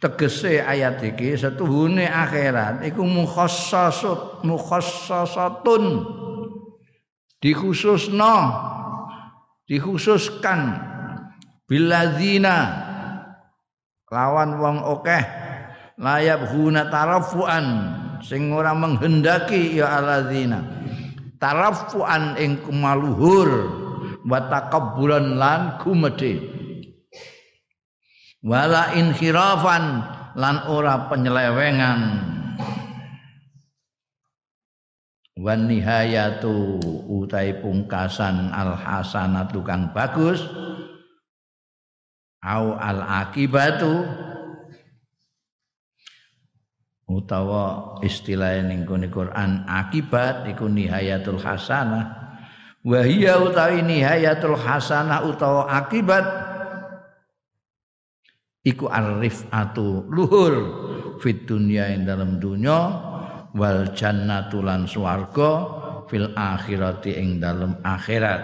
[0.01, 6.09] Tegese ayat iki setuhune akhirat iku mukhassasut mukhassasatun.
[7.41, 8.37] Dikhususno
[9.69, 10.77] dikhususkan
[11.69, 12.57] biladzina
[14.11, 15.23] lawan wong okeh
[16.01, 17.67] layab huna tarafuan
[18.25, 20.65] sing ora menghendaki ya aladzina
[21.39, 23.49] tarafuan ing kemaluhur
[24.27, 26.60] wa takabburan lan gumedhe
[28.41, 30.05] wala inhirafan
[30.37, 32.01] lan ora penyelewengan.
[35.41, 36.77] Wan nihayatu
[37.09, 40.45] utai pungkasan al hasanatu kang bagus.
[42.41, 44.05] Au al akibatu
[47.09, 52.37] utawa istilah ning Quran akibat iku nihayatul hasanah.
[52.81, 56.25] Wa hiya utawi nihayatul hasanah utawa akibat
[58.65, 60.55] iku arifatu luhur
[61.21, 62.79] fit dunya ing dalam dunya
[63.57, 65.53] wal jannatu lan swarga
[66.07, 68.41] fil akhirati ing dalam akhirat.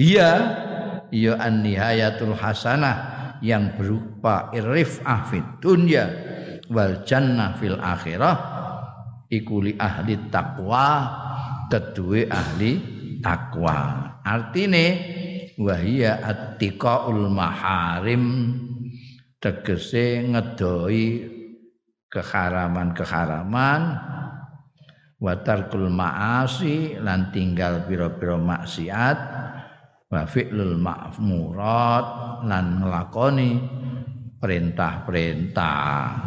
[0.00, 0.30] Iya
[1.12, 2.96] iya an nihayatul hasanah
[3.44, 6.06] yang berupa irifah fit dunya
[6.70, 8.36] wal jannah fil akhirah
[9.26, 10.88] iku li ahli takwa
[11.66, 12.72] kedue ahli
[13.18, 13.76] takwa
[14.22, 15.09] artine
[15.60, 18.56] wahia attiqaul maharim.
[19.40, 21.04] Tegese ngedoi
[22.12, 23.82] keharaman-keharaman
[25.16, 29.18] watarkul maasi lan tinggal pira-pira maksiat.
[30.10, 32.06] Wa fi'lul ma'murat
[32.44, 33.52] lan nglakoni
[34.42, 36.18] perintah-perintah.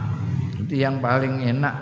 [0.64, 1.76] Itu yang paling enak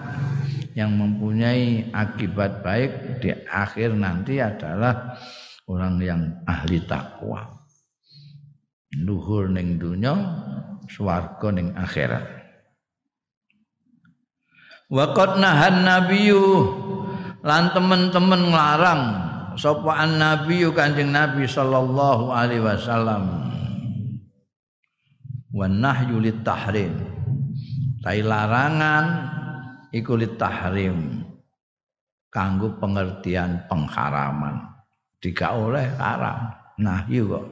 [0.73, 5.19] yang mempunyai akibat baik di akhir nanti adalah
[5.71, 7.47] orang yang ahli takwa.
[8.99, 10.11] Luhur ning dunya
[10.91, 12.27] swarga ning akhirat.
[14.91, 16.43] Waqat nahan nabiyyu
[17.47, 19.03] lan teman-teman nglarang
[19.55, 23.47] sapa an nabiyyu Kanjeng Nabi sallallahu alaihi wasallam.
[25.55, 26.91] Wan nahyu lit tahrim.
[28.03, 29.05] Tai larangan
[29.95, 31.23] iku tahrim.
[32.31, 34.70] Kanggo pengertian pengharaman.
[35.21, 36.49] Jika oleh haram.
[36.81, 37.45] Nah, iya kok.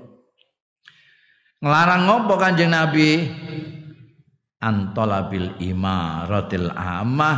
[1.62, 3.29] Ngelarang ngopo Kanjeng Nabi?
[4.60, 7.38] Antolabil imaratil amah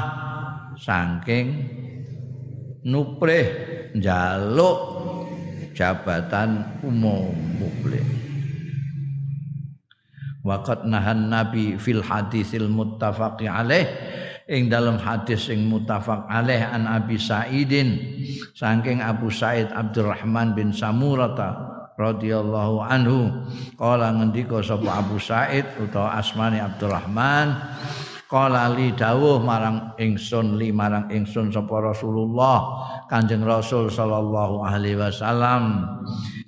[0.73, 1.69] saking
[2.81, 3.45] nuprih
[3.93, 4.79] jaluk
[5.77, 7.29] jabatan umum
[7.61, 8.05] publik.
[10.41, 13.85] Waqat nahan Nabi fil hadisil muttafaqi alaih
[14.51, 17.95] ing dalam hadis sing muttafaq alaih an Abi Sa'idin
[18.51, 21.55] saking Abu Sa'id Abdurrahman bin Samurata
[21.95, 23.31] radhiyallahu anhu
[23.79, 27.55] kala ngendika sapa Abu Sa'id utawa asmane Abdurrahman
[28.27, 35.87] kala li dawuh marang ingsun li marang ingsun sapa Rasulullah Kanjeng Rasul sallallahu alaihi wasallam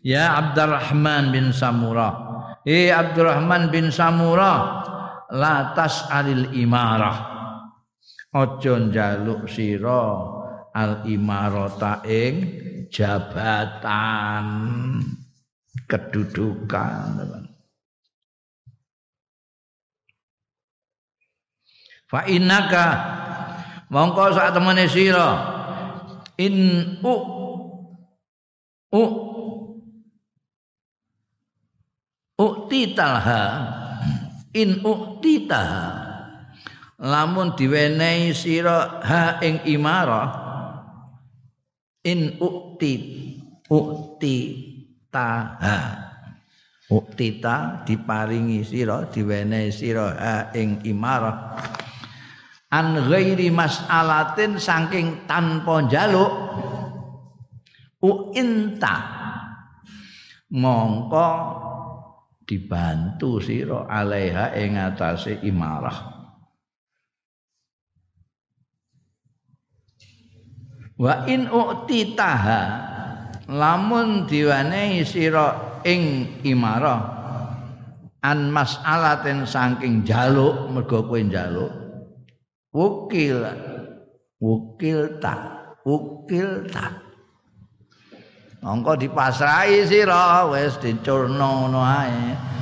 [0.04, 4.80] ya Abdurrahman bin Samurah Eh Abdurrahman bin Samura
[5.28, 7.33] latas alil imarah
[8.34, 10.04] ojo njaluk sira
[10.74, 12.36] al imarata ing
[12.90, 14.48] jabatan.
[15.90, 17.18] Kedudukan
[22.14, 22.86] fa innaka
[23.90, 25.30] mongko sak temene sira
[26.38, 26.58] in
[27.02, 27.16] u
[28.94, 29.04] u
[32.38, 33.44] uktitalha
[34.54, 36.03] in uktitaha
[37.04, 40.32] lamun diwenehi sira ha ing imarah
[42.08, 42.94] in ukti
[43.68, 44.38] ukti
[45.12, 45.80] taha
[46.88, 51.60] uktita diparingi sira diwenehi sira ha ing imarah.
[52.74, 56.34] An ghairi mas'alatin saking tanpa njaluk
[58.02, 58.96] uinta.
[60.54, 61.30] Mongko
[62.46, 66.13] dibantu sira alaiha ing atase imarah
[71.00, 72.62] wa in uktitaha
[73.50, 77.02] lamun diwenehi sira ing imarah
[78.24, 81.72] an mas'alatin saking jaluk mergo kowe njaluk
[82.72, 83.44] wukil
[84.40, 85.36] wukil ta
[85.84, 87.04] wukil ta
[88.64, 92.54] mongko dipasrahi sira wis dicurno ngono ae.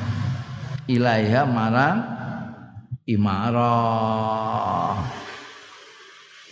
[0.90, 2.04] Ilaiha marang
[3.06, 4.98] imarah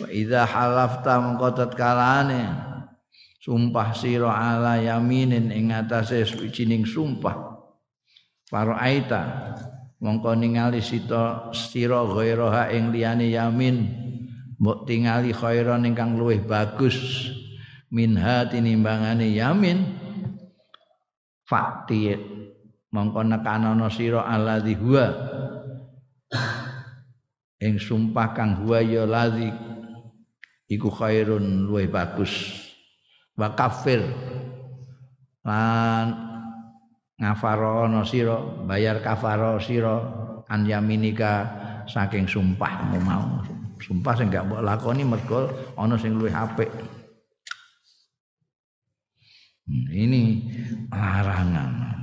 [0.00, 2.42] wa idza halafta mongko tatkalane
[3.40, 7.60] sumpah sira ala yaminin ing atase suwijining sumpah.
[8.48, 9.54] Para aita
[10.00, 13.76] mongko ningali sita sira ghairaha ing liyane yamin
[14.60, 16.96] mbok tingali khairan ingkang luwih bagus.
[17.90, 19.78] Minha tinimbangane yamin.
[21.44, 22.14] Fakti
[22.94, 25.06] mongko nekanono sira alladzi huwa.
[27.60, 29.50] Ing sumpah kang huwa ya ladzi
[30.70, 32.30] iku khairun luwih bagus.
[33.34, 34.06] Wa kafir.
[35.42, 36.06] Lan
[37.18, 39.98] ngafarono sira bayar kafaro sira
[40.46, 41.50] an yaminika
[41.90, 43.42] saking sumpahmu mau.
[43.80, 46.68] Sumpah sing gak mbok lakoni mergo ana sing luwih apik.
[49.64, 50.22] Hmm, ini
[50.92, 51.99] larangan.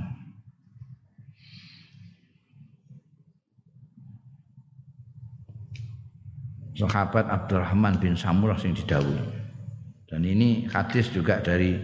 [6.78, 9.26] Sahabat Abdurrahman bin Samurah yang didawuhi.
[10.06, 11.74] Dan ini hadis juga dari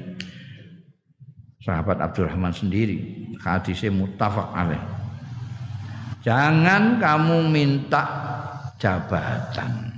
[1.59, 3.27] sahabat Abdurrahman sendiri.
[3.43, 4.81] Hadisnya muttafaq alaih.
[6.23, 8.03] Jangan kamu minta
[8.79, 9.93] jabatan.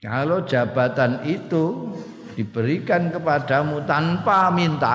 [0.00, 1.94] Kalau jabatan itu
[2.34, 4.94] diberikan kepadamu tanpa minta.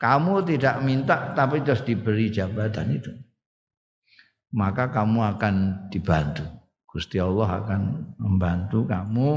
[0.00, 3.12] Kamu tidak minta tapi terus diberi jabatan itu.
[4.54, 5.54] Maka kamu akan
[5.92, 6.44] dibantu.
[6.88, 7.80] Gusti Allah akan
[8.16, 9.28] membantu kamu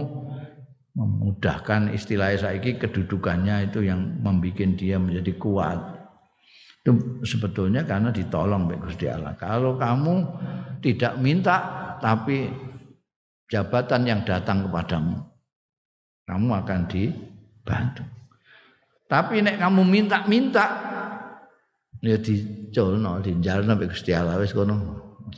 [0.91, 5.80] memudahkan istilah saiki kedudukannya itu yang membuat dia menjadi kuat.
[6.82, 9.36] Itu sebetulnya karena ditolong oleh Gusti Allah.
[9.36, 10.16] Kalau kamu
[10.80, 11.57] tidak minta
[11.99, 12.49] tapi
[13.51, 15.32] jabatan yang datang kepadamu
[16.32, 18.03] kamu akan dibantu.
[19.12, 20.91] Tapi nek kamu minta-minta
[22.02, 24.76] ya diculno, dijalno mek Gusti Allah wis kono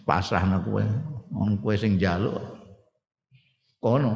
[0.07, 0.83] pasrahno kowe.
[1.35, 2.39] Wong kowe sing njaluk
[3.83, 4.11] kono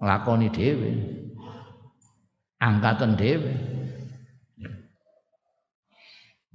[0.00, 0.90] nglakoni dhewe.
[2.58, 3.52] Angkatan dhewe.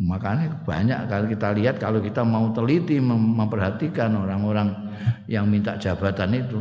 [0.03, 4.73] Makanya banyak kalau kita lihat kalau kita mau teliti memperhatikan orang-orang
[5.29, 6.59] yang minta jabatan itu,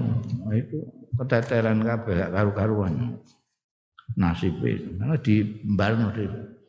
[0.53, 0.79] itu
[1.17, 3.19] keteteran kabeh karu-karuan.
[4.15, 5.65] Nasibe karena di
[6.13, 6.62] dhewe.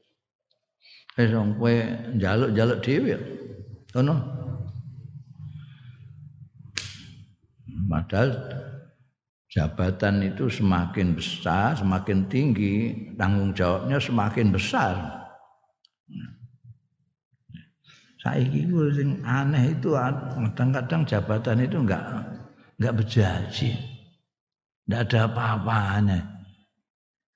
[1.14, 1.76] Wis wong kowe
[2.18, 3.16] njaluk-njaluk dhewe.
[3.94, 4.16] Ngono.
[7.86, 8.30] Padahal
[9.54, 15.22] jabatan itu semakin besar, semakin tinggi, tanggung jawabnya semakin besar.
[18.24, 22.02] Saiki ku sing aneh itu kadang-kadang jabatan itu enggak
[22.82, 23.78] enggak berjanji.
[24.88, 26.20] Tidak ada apa-apanya.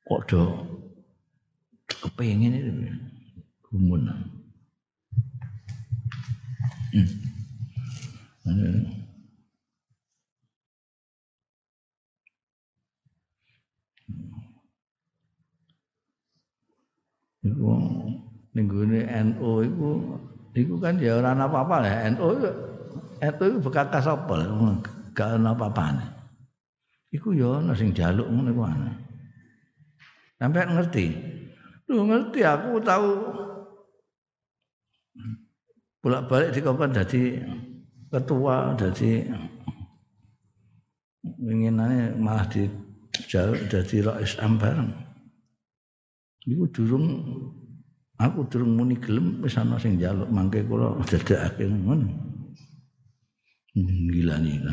[0.07, 0.43] Kok do
[1.85, 2.71] kepingin itu
[3.71, 4.07] gumun.
[6.95, 7.09] Hmm.
[17.47, 17.71] Iku
[18.55, 18.67] ning
[19.05, 19.89] NU iku
[20.57, 22.27] iku kan ya ora apa-apa lah NU
[23.21, 24.35] itu bekas apa
[25.13, 26.05] gak ana apa-apane.
[27.13, 28.91] Iku ya ana sing jaluk ngono iku ana.
[30.37, 31.05] Sampai ngerti.
[31.89, 33.09] Lu ngerti aku tahu
[36.07, 37.21] bolak-balik di kapan jadi
[38.07, 39.27] ketua jadi
[41.35, 42.63] inginannya malah di
[43.27, 44.87] jadi rais bareng.
[46.47, 47.07] Iku durung
[48.15, 52.07] aku durung muni gelem wis ana sing jaluk mangke kula dadakake ngono.
[53.75, 54.63] Gila nih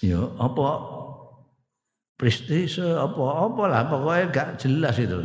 [0.00, 0.68] ya apa
[2.16, 5.20] prestise apa-apa lah pokoknya gak jelas itu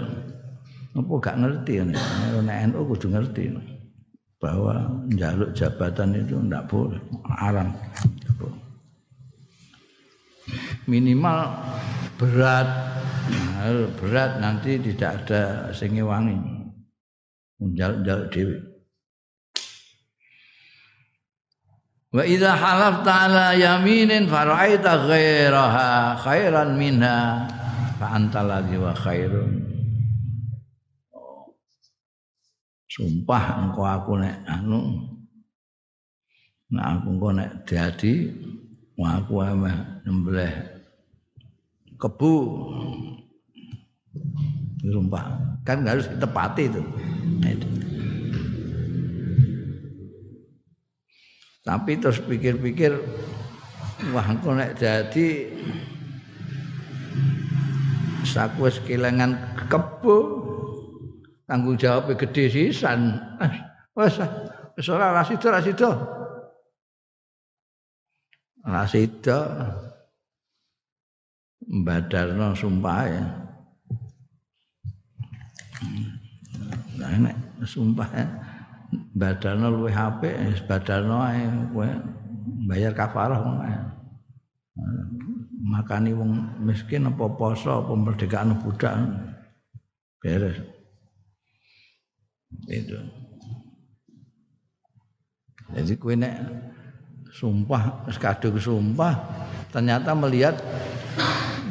[0.98, 3.44] apa gak ngerti nek NU kudu ngerti.
[4.40, 7.00] Bahwa njaluk jabatan itu ndak boleh.
[7.28, 7.76] Haram.
[10.88, 11.40] Minimal
[12.16, 12.68] berat.
[13.30, 16.60] Nah, berat nanti tidak ada sing wangi
[17.60, 18.58] njaluk-njaluk dhewe.
[22.10, 27.46] Wa idza halafta ala yaminin fara'aita ghairaha khairan minha
[28.02, 29.79] fa anta wa khairun.
[32.90, 34.98] Sumpah engkau aku nek anu
[36.74, 38.30] Nah aku engkau nek dadi
[39.00, 40.54] aku emeh nyembelih
[41.96, 42.34] kebu
[44.84, 45.24] sumpah
[45.68, 46.82] kan harus ditepati itu.
[47.40, 47.68] Nah, itu.
[51.64, 52.96] Tapi terus pikir-pikir
[54.16, 55.52] wah engko nek dadi
[58.24, 59.36] saku wis kelangan
[59.68, 60.39] kebo
[61.50, 63.18] tanggung jawab gede sisan.
[63.98, 64.22] Wis
[64.78, 65.90] wis ora rasido rasido
[68.62, 69.38] rasido
[71.84, 73.24] badarno sumpah ya.
[77.02, 77.36] Nah nek
[77.66, 78.26] sumpah ya.
[78.90, 81.90] Badarno luwih apik badarno ae kowe
[82.70, 83.42] bayar kafarah
[85.60, 88.96] makani wong miskin apa poso apa merdekaan budak.
[90.24, 90.79] Beres
[92.70, 92.98] itu
[95.70, 96.36] jadi kue nek
[97.30, 99.14] sumpah kadung sumpah
[99.70, 100.58] ternyata melihat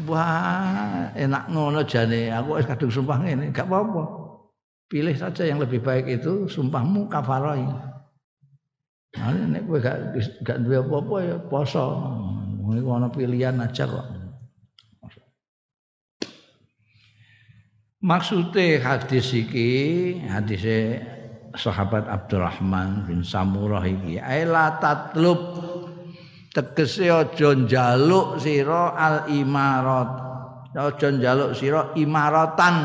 [0.07, 4.03] wah enak ngono jane aku wis sumpah ngene gak apa-apa
[4.89, 7.67] pilih saja yang lebih baik itu sumpahmu kafarai
[9.17, 10.15] Nah, nek kowe gak
[10.45, 11.85] gak duwe apa-apa ya poso.
[12.69, 14.07] Ana pilihan aja kok.
[17.99, 19.71] Maksude hadis iki,
[20.23, 21.03] hadise
[21.59, 25.59] sahabat Abdurrahman bin Samurah iki, aila tatlub
[26.55, 30.31] tegese aja njaluk sira al imarat.
[30.79, 32.77] Aja njaluk sira imaratan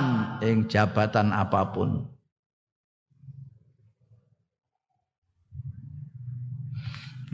[0.41, 2.09] ing jabatan apa pun.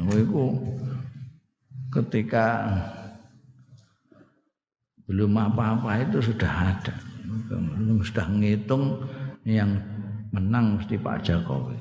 [0.04, 0.52] Itu
[1.96, 2.68] ketika
[5.08, 7.09] belum apa-apa itu sudah ada
[8.06, 9.06] sudah ngitung
[9.46, 9.78] yang
[10.34, 11.78] menang mesti Pak Jokowi.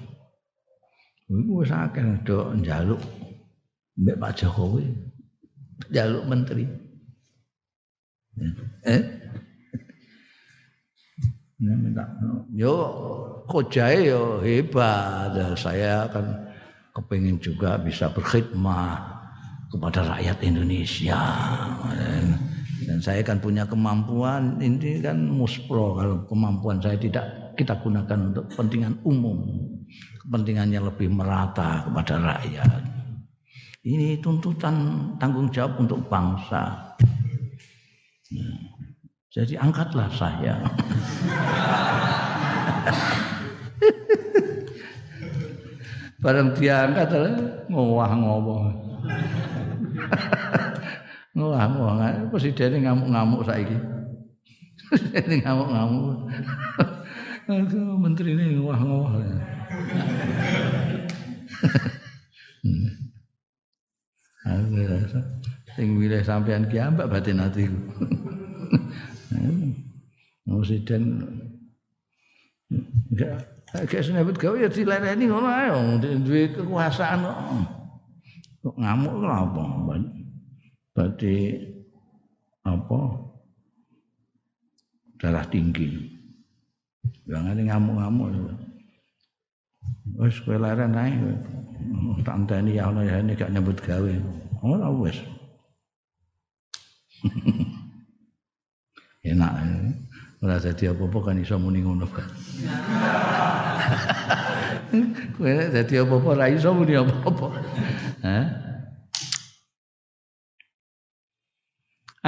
[1.28, 3.00] Itu sakit do njaluk
[4.00, 4.84] mbak Pak Jokowi.
[5.92, 6.64] Jaluk menteri.
[8.86, 9.02] Eh?
[11.58, 12.06] Minta.
[12.54, 12.74] Yo
[13.50, 15.34] kojai yo hebat.
[15.58, 16.48] Saya akan
[16.94, 19.18] kepingin juga bisa berkhidmat
[19.68, 21.20] kepada rakyat Indonesia.
[23.02, 28.94] Saya kan punya kemampuan ini kan muspro kalau kemampuan saya tidak kita gunakan untuk kepentingan
[29.02, 29.42] umum,
[30.22, 32.80] kepentingannya lebih merata kepada rakyat.
[33.82, 34.74] Ini tuntutan
[35.18, 36.94] tanggung jawab untuk bangsa.
[39.34, 40.54] Jadi angkatlah saya.
[46.22, 47.10] Barang diangkat
[47.70, 48.66] ngowah-ngowah.
[51.38, 53.78] Ngamuk-ngamuk presiden ngamuk-ngamuk saiki.
[54.90, 56.26] Presiden ngamuk-ngamuk.
[57.48, 59.12] Aduh, menteri ini ngawah-ngawah.
[64.48, 65.20] Aku rasa
[65.78, 67.78] sing wilayah sampean ki ambak batin atiku.
[70.42, 71.02] Presiden
[73.14, 75.68] enggak Kayak senebut gawe ya dilereni ngono ae
[76.24, 77.36] duwe kekuasaan kok.
[78.80, 79.62] Ngamuk lho apa?
[80.98, 81.54] Berarti
[82.66, 82.98] apa?
[85.22, 86.10] Darah tinggi.
[87.22, 88.34] Jangan ngamuk-ngamuk.
[90.18, 91.14] Wis kowe leren ae.
[92.26, 94.10] Tak enteni ya ono ya ini gak nyebut gawe.
[94.66, 95.22] Ora wis.
[99.30, 99.54] Enak.
[100.42, 102.26] Ora dadi apa-apa kan iso muni ngono kan.
[105.38, 107.54] Kowe dadi apa-apa ra iso muni apa-apa.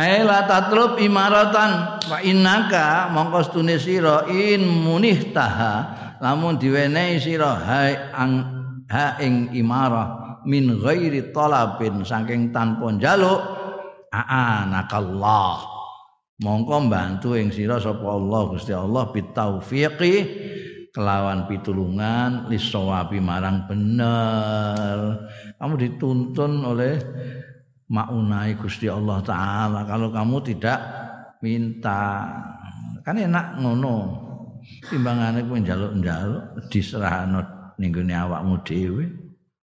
[0.01, 5.75] Aila tatlub imaratan wa innaka mongko stune sira in munihtaha
[6.25, 8.33] lamun diwenehi sira hai ang
[8.89, 13.45] ha ing imarah min ghairi talabin saking tanpa njaluk
[14.09, 15.69] aanakallah.
[16.41, 20.15] Mongko mbantu ing sira sapa Allah Gusti Allah bitaufiqi
[20.97, 25.29] kelawan pitulungan lisawabi marang bener.
[25.61, 26.97] Kamu dituntun oleh
[27.91, 29.83] maunai Gusti Allah taala.
[29.85, 30.79] Kalau kamu tidak
[31.43, 32.31] minta
[33.03, 34.29] kan enak ngono.
[34.61, 37.43] Timbangane kowe njaluk-njaluk diserahno
[37.81, 39.05] ning gone awakmu dhewe.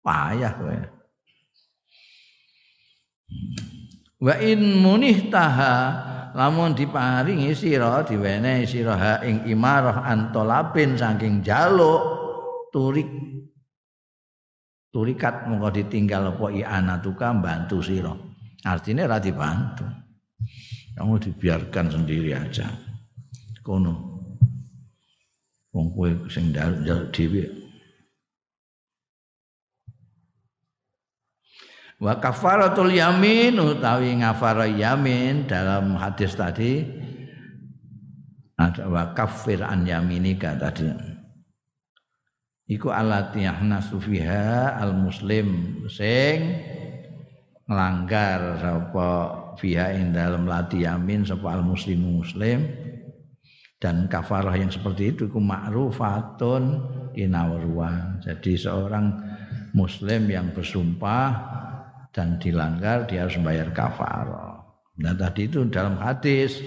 [0.04, 0.76] Payah kowe.
[4.20, 5.76] Wa in munihtaha
[6.36, 12.02] lamun diparingi sira diwenehi sira ing imarah antolabin saking jaluk
[12.74, 13.08] turik
[14.90, 18.14] turikat mongko ditinggal apa i'anatuka bantu sira.
[18.66, 19.86] Artinya ora dibantu.
[20.98, 22.68] Kamu dibiarkan sendiri aja.
[23.64, 24.20] Kono.
[25.70, 27.46] Wong kowe sing njaluk dhewe.
[32.00, 36.88] Wa kafaratul yamin utawi ngafara yamin dalam hadis tadi
[38.56, 40.88] ada wa kafir an yaminika tadi.
[42.70, 46.54] Iku alati yahnasu al muslim sing
[47.66, 49.10] nglanggar sapa
[49.58, 52.70] fiha ing dalam lati yamin sapa al muslimu muslim
[53.82, 56.64] dan kafarah yang seperti itu iku ma'rufatun
[57.18, 58.22] inawruan.
[58.22, 59.18] Jadi seorang
[59.74, 61.30] muslim yang bersumpah
[62.14, 64.62] dan dilanggar dia harus membayar kafarah.
[65.00, 66.60] Nah tadi itu dalam hadis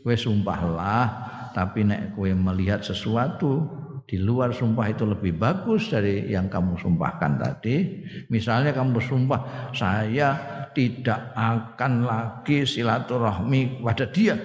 [0.00, 6.52] kowe sumpahlah tapi nek kowe melihat sesuatu di luar sumpah itu lebih bagus dari yang
[6.52, 8.04] kamu sumpahkan tadi.
[8.28, 10.36] Misalnya kamu bersumpah saya
[10.76, 14.36] tidak akan lagi silaturahmi pada dia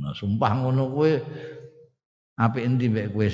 [0.00, 1.12] Nah, sumpah ngono kowe
[2.34, 3.28] apik endi mbek kowe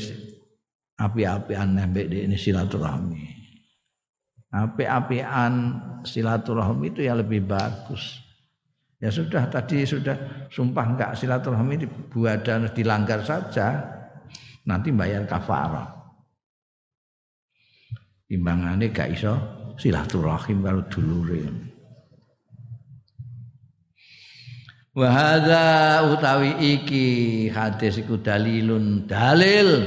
[1.01, 3.25] api-apian mbek ini silaturahmi.
[4.53, 5.53] Api-apian
[6.05, 8.21] silaturahmi itu ya lebih bagus.
[9.01, 13.96] Ya sudah tadi sudah sumpah enggak silaturahmi dibuat dan dilanggar saja.
[14.67, 15.95] Nanti bayar kafarah.
[18.27, 19.39] Timbangannya gak iso
[19.79, 21.47] silaturahim kalau dulure.
[24.97, 25.67] Wa hadza
[26.11, 27.07] utawi iki
[27.53, 29.87] hadis iku dalilun dalil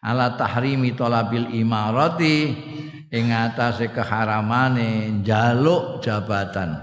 [0.00, 2.54] ala tahrimi talabil imarati
[3.10, 6.78] ing atase keharamane njaluk jabatan.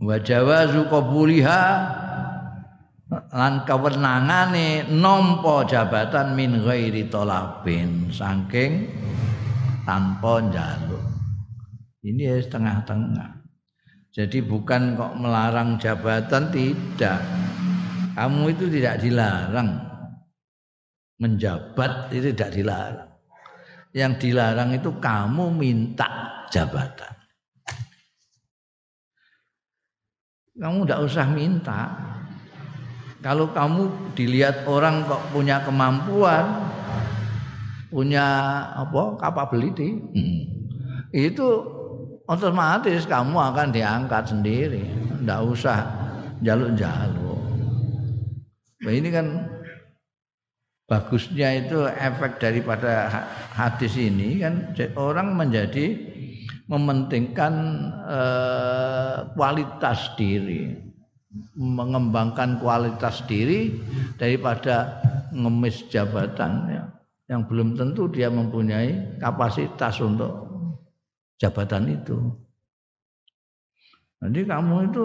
[0.00, 1.62] Wa jawazu qabuliha
[3.10, 8.90] lan kewenangane nampa jabatan min ghairi talabin saking
[9.86, 11.04] tanpa njaluk.
[12.02, 13.46] Ini ya setengah-tengah.
[14.10, 17.20] Jadi bukan kok melarang jabatan tidak.
[18.16, 19.86] Kamu itu tidak dilarang
[21.20, 23.10] menjabat itu tidak dilarang.
[23.92, 26.08] Yang dilarang itu kamu minta
[26.52, 27.12] jabatan.
[30.56, 31.80] Kamu tidak usah minta.
[33.26, 36.62] Kalau kamu dilihat orang kok punya kemampuan,
[37.90, 38.22] punya
[38.78, 40.40] apa capability, hmm,
[41.10, 41.46] itu
[42.30, 44.86] otomatis kamu akan diangkat sendiri.
[45.18, 45.90] Tidak usah
[46.38, 47.42] jaluk-jaluk.
[48.86, 49.26] Nah, ini kan
[50.86, 53.10] bagusnya itu efek daripada
[53.58, 55.98] hadis ini kan orang menjadi
[56.70, 57.54] mementingkan
[58.06, 60.85] eh, kualitas diri
[61.56, 63.80] mengembangkan kualitas diri
[64.20, 65.00] daripada
[65.32, 66.84] ngemis jabatan ya.
[67.26, 70.46] yang belum tentu dia mempunyai kapasitas untuk
[71.40, 72.16] jabatan itu.
[74.22, 75.04] Jadi kamu itu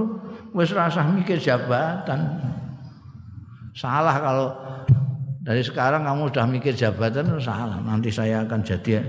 [0.56, 2.40] wis rasa mikir jabatan.
[3.76, 4.48] Salah kalau
[5.42, 7.82] dari sekarang kamu sudah mikir jabatan salah.
[7.84, 9.04] Nanti saya akan jadi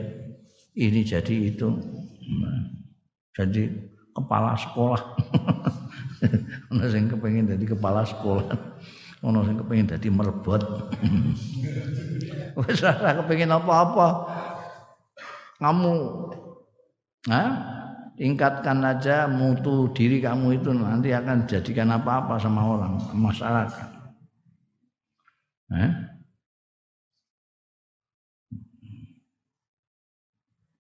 [0.74, 1.68] ini jadi itu.
[3.36, 3.62] Jadi
[4.12, 5.02] kepala sekolah.
[6.72, 8.54] Ono sing kepengin jadi kepala sekolah.
[9.26, 10.62] Ono sing kepengin jadi merebot.
[12.58, 14.08] Wis ora kepengin apa-apa.
[15.62, 15.94] Kamu
[17.22, 17.48] Nah,
[18.18, 23.88] tingkatkan aja mutu diri kamu itu nanti akan jadikan apa-apa sama orang masyarakat.
[25.70, 25.90] Eh?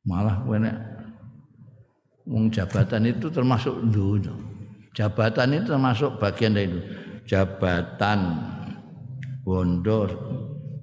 [0.02, 0.76] Malah nek
[2.26, 4.34] wong jabatan itu termasuk dunia.
[4.92, 6.80] Jabatan itu termasuk bagian dari itu.
[7.24, 8.36] Jabatan
[9.46, 10.04] bondo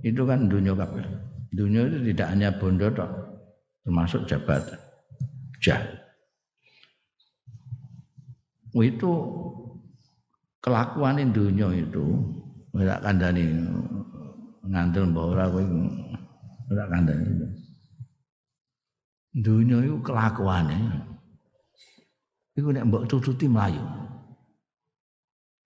[0.01, 1.05] itu kan dunia kabeh.
[1.53, 3.12] Dunia itu tidak hanya bondo tok,
[3.86, 4.80] termasuk jabatan
[5.60, 5.82] jah.
[8.74, 9.12] Itu
[10.64, 12.05] kelakuan dunia itu
[12.74, 13.66] ora kandhani
[14.70, 15.64] ngandel mbok ora kowe
[16.72, 17.49] ora kandhani.
[19.36, 20.80] Dunia itu kelakuane.
[22.57, 23.99] Iku nek mbok tututi mlayu.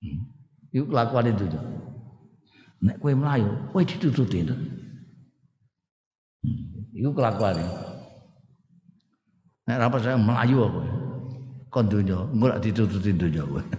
[0.03, 0.27] Hmm.
[0.75, 1.47] Iku kelakuan itu.
[2.83, 4.43] Nek kowe mlayu, kowe ditututi.
[4.43, 4.59] Hmm.
[6.91, 7.63] Iku kelakuane.
[9.63, 10.81] Nek apa saya melayu apa?
[11.71, 13.63] Kon engko lak ditututi dunya kowe.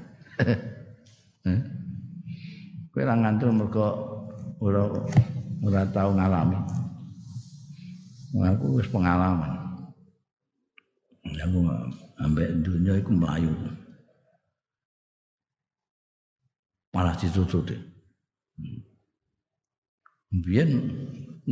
[1.44, 1.60] Eh?
[2.88, 3.84] Kowe ora ngantul mergo
[4.64, 4.88] ora
[5.60, 6.56] ora tau ngalami.
[8.32, 9.52] Aku wis pengalaman.
[11.44, 11.68] Aku
[12.16, 13.52] ambek dunya iku melayu.
[16.94, 17.74] Malah ditututi.
[20.30, 20.70] Biyen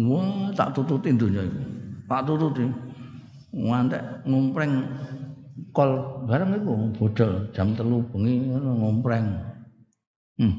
[0.07, 1.63] wah tak tututin dunya iku.
[2.07, 2.65] Tak tututi
[3.53, 4.73] ngantek ngumpreng
[5.75, 5.91] kol
[6.31, 9.27] bareng iku bodol jam telu bengi ngono ngumpreng.
[10.39, 10.55] Hmm.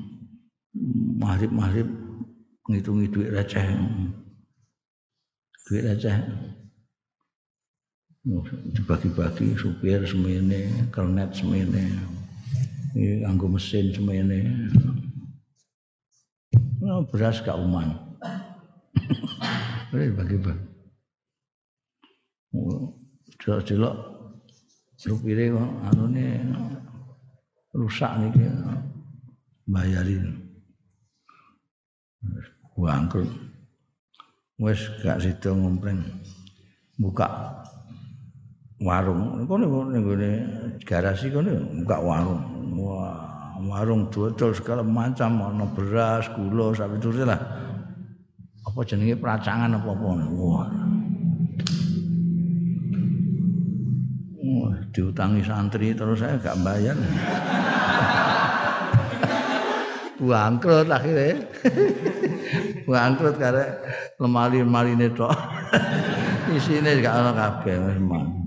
[1.19, 1.87] Mahrib-mahrib
[2.67, 3.65] ngitungi duit receh.
[5.65, 6.17] Duit receh.
[8.23, 11.83] dibagi-bagi supir semene, kernet semene.
[12.93, 14.69] Ini anggo mesin semene.
[16.77, 17.89] Nah, beras gak uman.
[19.93, 20.73] bagi-bagi.
[23.41, 23.97] Delok-delok
[24.93, 26.27] supire kok anune
[27.73, 28.45] rusak niki
[29.65, 30.37] bayarin.
[32.77, 33.29] Bangkrut.
[34.61, 36.01] Wes gak sida ngompleng.
[37.01, 37.57] Buka
[38.81, 39.45] warung.
[39.45, 40.03] Kono ning
[40.87, 41.53] garasi kono
[41.83, 42.41] buka warung.
[42.73, 47.37] Wah, warung dodol segala macam ana beras, gula, sampe terus lah.
[48.63, 50.07] Apa jenenge peracangan apa-apa.
[50.33, 50.67] Wah.
[54.41, 56.97] Wah, diutangi santri terus saya gak bayar.
[60.23, 61.43] bangkrut akhirnya
[62.89, 63.65] bangkrut karena
[64.17, 65.35] lemari-lemari tok
[66.55, 68.42] isine gak ana kabeh memang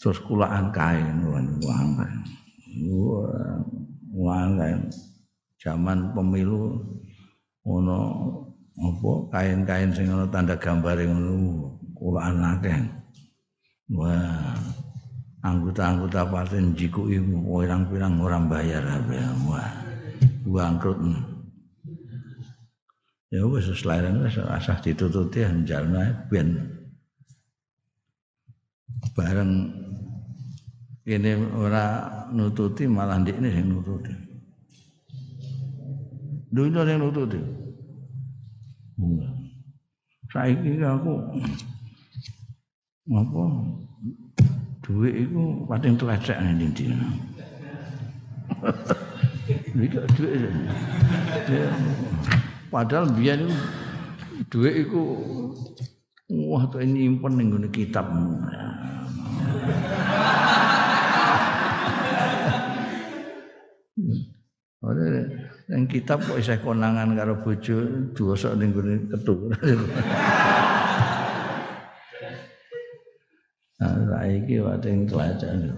[0.00, 2.20] terus kulaan kain uang kain.
[4.58, 4.80] Kain.
[5.62, 6.82] Zaman pemilu
[7.62, 8.00] ono
[8.72, 12.82] apa kain-kain sing ana tanda gambar ngono kulaan akeh.
[13.92, 14.58] Wah
[15.44, 19.70] anggota-anggota partai jiku ibu pirang-pirang orang bayar apa wah
[20.42, 20.98] bangkrut.
[23.30, 26.71] Ya wis selairan wis asah ditututi njalma ben
[29.16, 29.52] bareng.
[31.02, 34.14] Ini ora nututi malah ndek ini yang nututi.
[36.54, 37.42] Dunia yang nututi.
[40.30, 41.12] Saiki aku
[43.10, 43.42] apa
[44.86, 46.86] duit itu paling telecek nih di
[49.82, 50.54] Iki duit.
[52.70, 53.50] Padahal biar itu
[54.48, 55.02] duit itu
[56.30, 58.06] wah tuh nyimpen ning ngene kitab.
[64.82, 65.10] Ora
[65.82, 69.34] yang kitab kok isih konangan karo bojo dosa ning ngene ketu.
[73.82, 75.74] Nah, saiki wating teladan.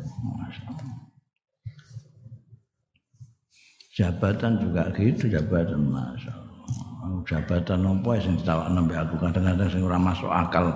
[3.96, 6.36] Jabatan juga gitu, jabatan masa.
[7.24, 10.68] Jabatan apa sing ditawakno mbek aku kadang-kadang sing ora masuk akal.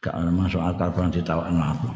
[0.00, 1.88] Gak masuk akal pernah ditawakno aku.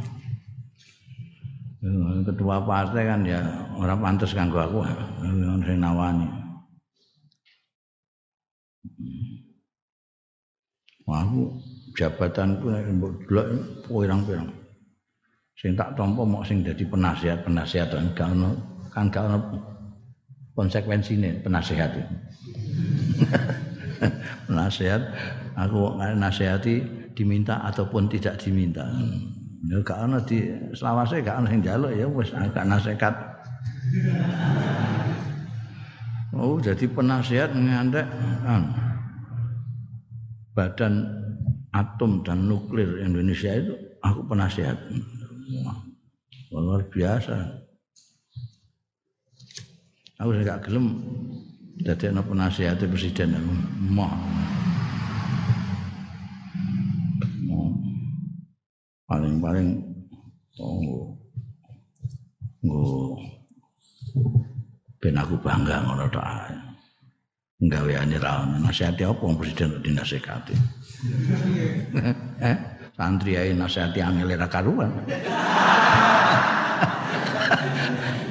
[1.83, 3.43] Ketua partai kan ya
[3.75, 4.87] orang pantas kanggo aku,
[5.67, 6.31] sing nawani.
[11.03, 11.59] Wah, aku
[11.99, 13.47] jabatanku mbok delok
[13.91, 14.47] pirang-pirang.
[15.59, 18.55] Sing tak tampa mok sing dadi penasihat-penasihat kan ono
[18.95, 19.39] kan gak ono
[20.55, 21.91] konsekuensine penasihat.
[24.47, 25.03] penasihat
[25.59, 26.83] aku nasihati
[27.19, 28.87] diminta ataupun tidak diminta.
[29.63, 30.43] Ya gak ono di
[30.75, 33.15] selawase gak ono sing njaluk ya wis gak nasihat.
[36.33, 38.09] Oh, jadi penasihat ngantek
[38.43, 38.63] kan.
[40.53, 40.95] Badan
[41.71, 44.75] atom dan nuklir Indonesia itu aku penasihat.
[46.51, 47.63] Luar biasa.
[50.19, 51.07] Aku gak gelem
[51.87, 53.53] dadi ana penasihat presiden aku.
[53.95, 54.11] Moh.
[59.13, 59.77] Paling-paling
[60.57, 61.13] oh,
[62.65, 63.21] nggo
[65.05, 66.57] ben aku bangga ngono tok ae.
[67.61, 69.85] Nggaweane ra ono nasihati apa presiden
[72.41, 72.57] eh,
[72.97, 74.97] santri ae nasihati angel ra karuan.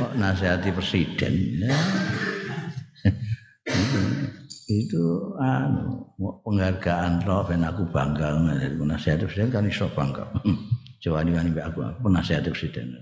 [0.01, 1.61] Kok nasihati presiden.
[4.71, 10.23] Itu anu penghargaan roh ben aku bangga dari nasihati presiden kan iso bangga.
[11.01, 12.93] Nih wani aku penasihat presiden.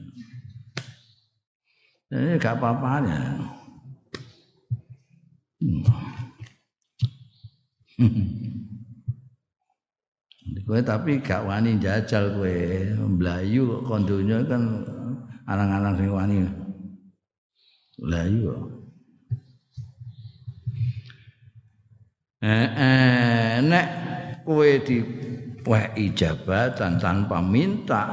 [2.10, 3.38] Ini gak apa-apanya.
[5.62, 5.84] Hmm.
[10.66, 12.58] Kowe tapi gak wani jajal kowe
[13.06, 14.82] mlayu kok donya kan
[15.46, 16.38] arang-arang sing wani.
[18.02, 18.50] Mlayu.
[18.58, 18.79] Eh,
[22.40, 23.88] nek
[24.48, 24.98] kowe di
[25.68, 28.04] wahi jabatan tanpa minta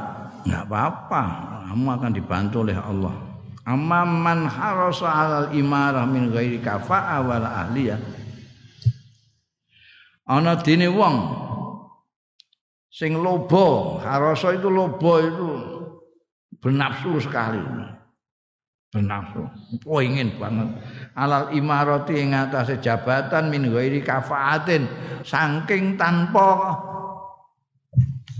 [0.43, 1.23] nggak apa-apa.
[1.67, 3.15] Kamu akan dibantu oleh Allah.
[3.67, 7.99] Amman harasa alal imarah min ghairi kafa'a wal ahliyah.
[10.27, 11.15] Ana dene wong
[12.87, 15.49] sing lobo harasa itu lobo itu
[16.59, 17.59] bernafsu sekali
[18.97, 19.45] bernafsu
[19.85, 20.73] oh ingin banget.
[21.13, 24.89] Alal imarati ing atase jabatan min ghairi kafaatin.
[25.21, 26.73] Saking tanpa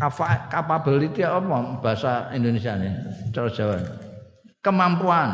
[0.02, 1.78] kafa capability apa?
[1.78, 2.90] Bahasa Indonesia ini
[3.30, 3.78] cara Jawa.
[4.66, 5.30] Kemampuan.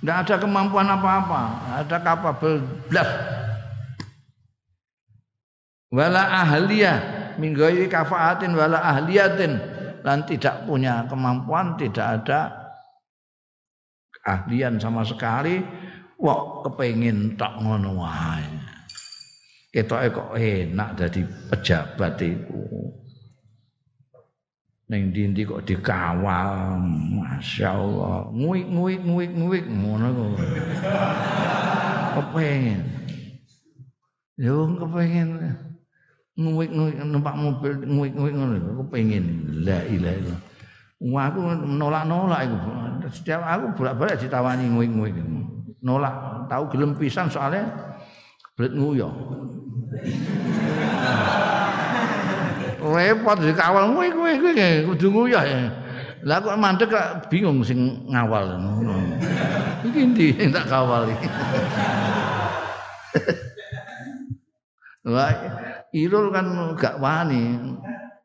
[0.00, 1.42] Tidak ada kemampuan apa-apa.
[1.84, 2.64] Ada capable.
[2.88, 3.08] Blas
[5.92, 6.96] wala ahliyah
[7.36, 9.60] minggawi kafaatin wala ahliyatin.
[10.02, 12.61] Dan tidak punya kemampuan tidak ada
[14.26, 15.62] ahlian sama sekali
[16.18, 18.46] wah kepengin tak ngono wae.
[19.72, 22.60] Ketoke kok enak jadi pejabat itu
[24.92, 26.76] Neng dindi kok dikawal,
[27.16, 30.32] masya Allah, nguik nguik nguik nguik ngono kok.
[32.12, 32.80] Kepengen,
[34.36, 35.28] yo kepengen
[36.36, 39.24] nguik nguik numpak mobil nguik nguik ngono, kepengen,
[39.64, 40.51] la ilaha illallah.
[41.02, 42.58] Wah aku nolak nolak itu,
[43.10, 45.18] setiap aku bolak balik ditawani nguik,
[45.82, 47.66] nolak, tahu gelem pisan soalnya
[48.54, 49.10] belit nguyah
[52.82, 55.60] repot dikawal kowe kowe kowe kudu nguyah ya.
[56.22, 56.94] Lah kok mandek
[57.26, 58.58] bingung sing ngawal.
[59.82, 61.26] Iki ndi sing tak kawal iki.
[65.02, 65.34] Wah,
[65.90, 66.46] Irul kan
[66.78, 67.58] gak wani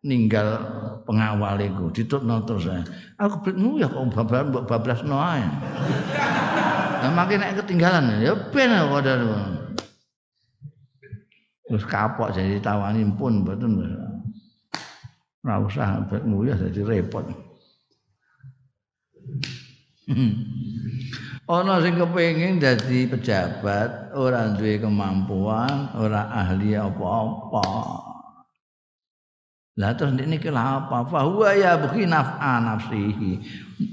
[0.08, 0.64] ninggal
[1.03, 2.72] pengawal iku ditutno terus.
[3.20, 5.43] Aku bingung ya kok bablas mbok bablasno ae.
[7.03, 9.03] Lah makin nek ketinggalan ya ben kok
[11.68, 13.84] Terus kapok jadi tawani pun betul.
[15.43, 17.28] Ora usah nguyah jadi repot.
[21.47, 27.64] Ana sing kepengin dadi pejabat, ora duwe kemampuan, ora ahli apa-apa.
[29.78, 31.06] Lah terus ini ki apa?
[31.06, 33.32] Fa huwa ya bukhi naf'a nafsihi.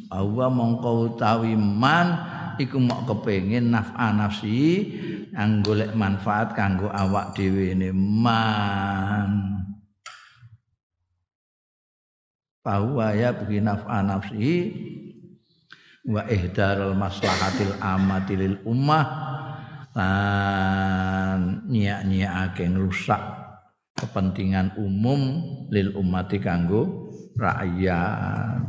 [0.09, 2.17] Huwa mongko utawi man
[2.57, 4.89] iku mok kepengin naf'a nafsi
[5.37, 9.55] kanggo golek manfaat kanggo awak dhewe ne man.
[12.65, 14.73] bahwa ya bagi naf'a nafsi
[16.09, 19.05] wa ihdarul maslahatil amati lil ummah
[19.93, 23.44] lan nyiak-nyiakake rusak
[23.95, 28.63] kepentingan umum lil ummati kanggo rakyat.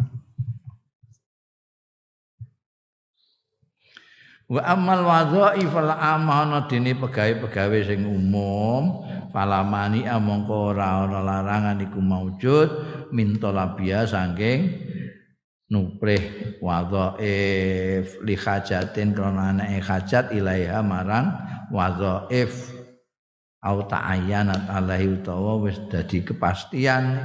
[4.46, 9.02] Wa amal wadhaif al amana dene pegawe-pegawe sing umum
[9.34, 12.70] falamani amangka ora larangan iku maujud
[13.10, 14.70] min talabia saking
[15.74, 16.22] nuprih
[16.62, 21.34] wadhaif li hajatin krana anake hajat ilaiha marang
[23.66, 27.18] au ta'ayyanat alaihi utawa wis dadi kepastian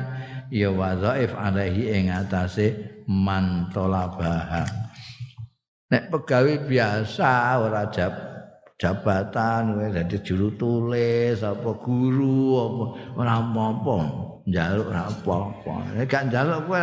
[0.49, 4.65] ya wadhaif alaihi ing atase man talabah
[5.91, 8.15] Nek pegawai biasa ora jab,
[8.81, 12.85] jabatan wis dadi juru tulis apa guru apa
[13.19, 13.97] ora apa-apa
[14.49, 15.75] njaluk ora apa-apa.
[15.99, 16.81] Nek gak njaluk kowe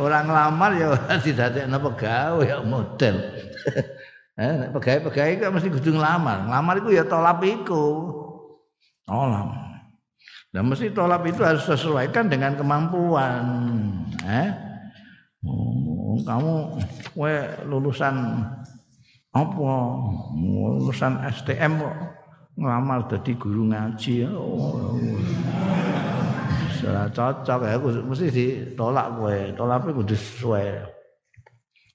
[0.00, 3.16] ora nglamar ya ora didadekno pegawai ya model.
[4.40, 6.48] Eh pegawai-pegawai kok mesti kudu nglamar.
[6.48, 8.08] Nglamar iku ya tolap iku
[9.10, 9.50] tolap
[10.54, 13.42] dan mesti tolap itu harus sesuaikan dengan kemampuan
[14.22, 14.70] eh
[15.40, 16.52] Oh, kamu
[17.16, 17.34] kowe
[17.64, 18.44] lulusan
[19.32, 19.72] apa?
[20.36, 21.96] Lulusan STM kok
[22.60, 24.28] ngelamar jadi guru ngaji.
[24.36, 25.00] Oh.
[26.76, 29.38] Salah cocok ya, mesti ditolak kowe.
[29.56, 30.66] Tolaknya kudu sesuai.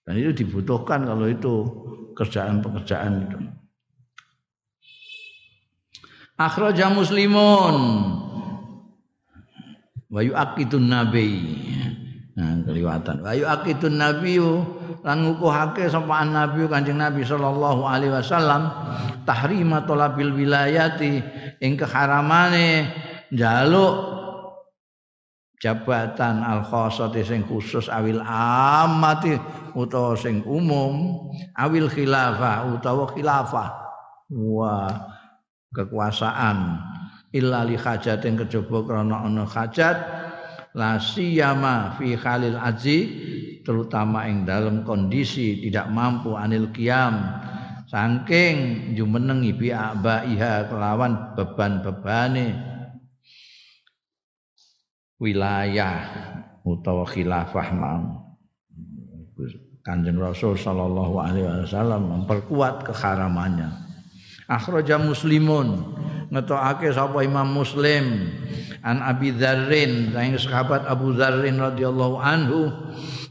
[0.09, 1.53] Dan itu dibutuhkan kalau itu
[2.17, 3.37] kerjaan-pekerjaan itu.
[6.35, 7.75] Akhraja muslimun.
[10.11, 11.29] Wa yu'aqidun nabi
[12.35, 13.23] Nah, keliwatan.
[13.23, 14.59] Wa yu'aqidun nabiyyu
[15.07, 18.67] lan ngukuhake sapa nabi Kanjeng Nabi sallallahu alaihi wasallam
[19.23, 21.23] tahrima talabil wilayati
[21.63, 22.91] ing keharamane
[23.31, 23.95] njaluk
[25.63, 29.39] jabatan al khassati sing khusus awil amati
[29.71, 33.69] utawa sing umum awil khilafah utawa khilafah.
[34.27, 34.91] Wa
[35.75, 36.79] kekuasaan.
[37.35, 39.97] Illa li hajatin kejaba krana ana hajat
[40.71, 42.99] la siyama fi khalil aji
[43.67, 47.19] terutama ing dalam kondisi tidak mampu anil kiam
[47.91, 52.73] saking jumenengi bi abaiha kelawan beban-bebane.
[55.15, 56.03] Wilayah
[56.67, 58.25] utawa khilafah mam
[59.85, 63.84] Kanjeng Rasul sallallahu alaihi wasallam memperkuat keharamannya.
[64.45, 65.97] Akhraja Muslimun.
[66.29, 68.29] Ngetokake sapa Imam Muslim.
[68.85, 72.69] An Abi Dzarrin saing sahabat Abu Dzarrin radhiyallahu anhu.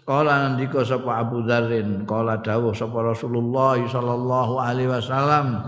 [0.03, 2.05] Kala nandika sapa Abu Dzarrin?
[2.05, 5.63] Kala dawuh sapa Rasulullah sallallahu alaihi wasallam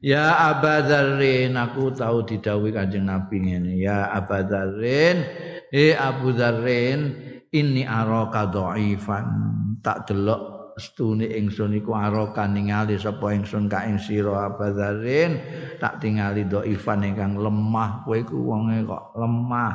[0.00, 3.76] Ya Abu Dzarrin aku tahu didhawuhi Kanjeng Nabi ngene.
[3.76, 5.16] Ya Abu Dzarrin
[5.68, 7.12] he Abu Dzarrin
[7.52, 9.28] inni araka dhaifan.
[9.84, 15.40] Tak delok stune ingsun iku araka ningali sapa ingsun ka ing sira abadarin
[15.80, 19.74] tak tingali dhaifan ingkang lemah kowe iku wonge kok lemah.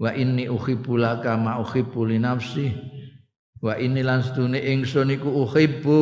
[0.00, 2.72] Wa inni uhibbu laka ma uhibbu li nafsi.
[3.60, 6.00] Wa inni lan sedune ingsun iku uhibbu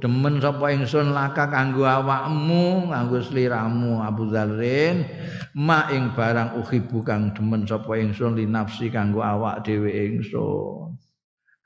[0.00, 5.04] demen sapa ingsun laka kanggo awakmu kanggo sliramu Abu Dzarrin
[5.52, 10.96] ma ing barang uhibbu kang demen sapa ingsun li nafsi kanggo awak dhewe ingsun.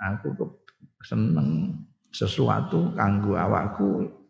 [0.03, 0.35] Aku
[1.03, 1.75] seneng
[2.13, 4.23] sesuatu kanggo awakku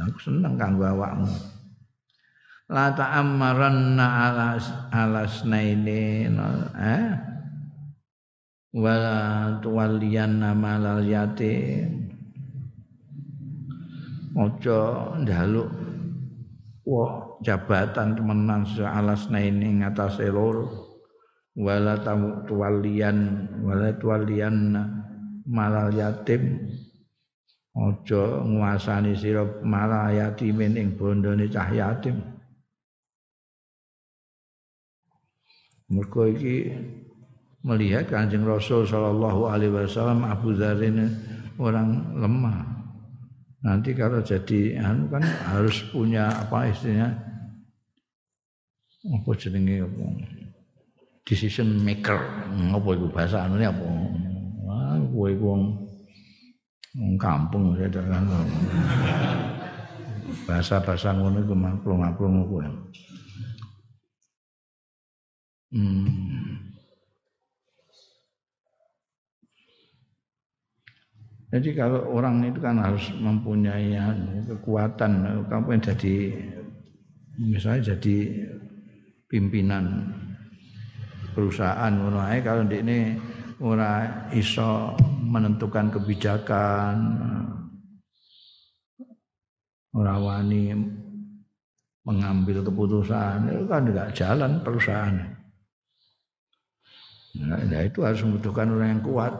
[0.00, 1.28] aku seneng kanggo awakmu.
[2.72, 4.56] La ta'ammaranna ala
[4.88, 6.32] alasnaini
[6.80, 7.04] eh?
[8.72, 9.18] Wala
[9.60, 12.08] tuwaliyanna malal yatim.
[14.32, 15.68] Ojo njaluk
[16.88, 20.88] wa jabatan temenan alasnaini ngatasé loro.
[21.52, 22.00] Wala
[22.48, 23.18] tuwaliyan
[23.60, 24.72] wala tuwaliyan
[25.46, 26.70] malal yatim
[27.72, 32.20] ojo nguasani sira malal yatimin ing bondone cah yatim.
[35.92, 36.72] Mergo iki
[37.68, 40.80] melihat Kanjeng Rasul sallallahu alaihi wasallam Abu Dzar
[41.60, 42.64] orang lemah.
[43.62, 47.14] Nanti kalau jadi anu kan harus punya apa istilahnya?
[49.20, 50.04] Apa jenenge apa?
[51.28, 52.18] Decision maker.
[52.72, 53.86] Apa itu bahasa anu apa
[55.12, 55.62] kowe iku wong
[57.16, 58.24] kampung saya kan
[60.44, 62.66] bahasa-bahasa ngono iku maklum-maklum kowe
[65.72, 66.04] Hmm.
[71.48, 73.96] Jadi kalau orang itu kan harus mempunyai
[74.48, 76.16] kekuatan, kamu jadi
[77.40, 78.16] misalnya jadi
[79.32, 80.12] pimpinan
[81.32, 82.98] perusahaan mulai kalau di ini
[83.62, 86.96] ora iso menentukan kebijakan
[89.94, 90.74] ora wani
[92.02, 95.14] mengambil keputusan itu kan tidak jalan perusahaan.
[97.32, 99.32] Nah, nah, itu harus membutuhkan orang yang kuat.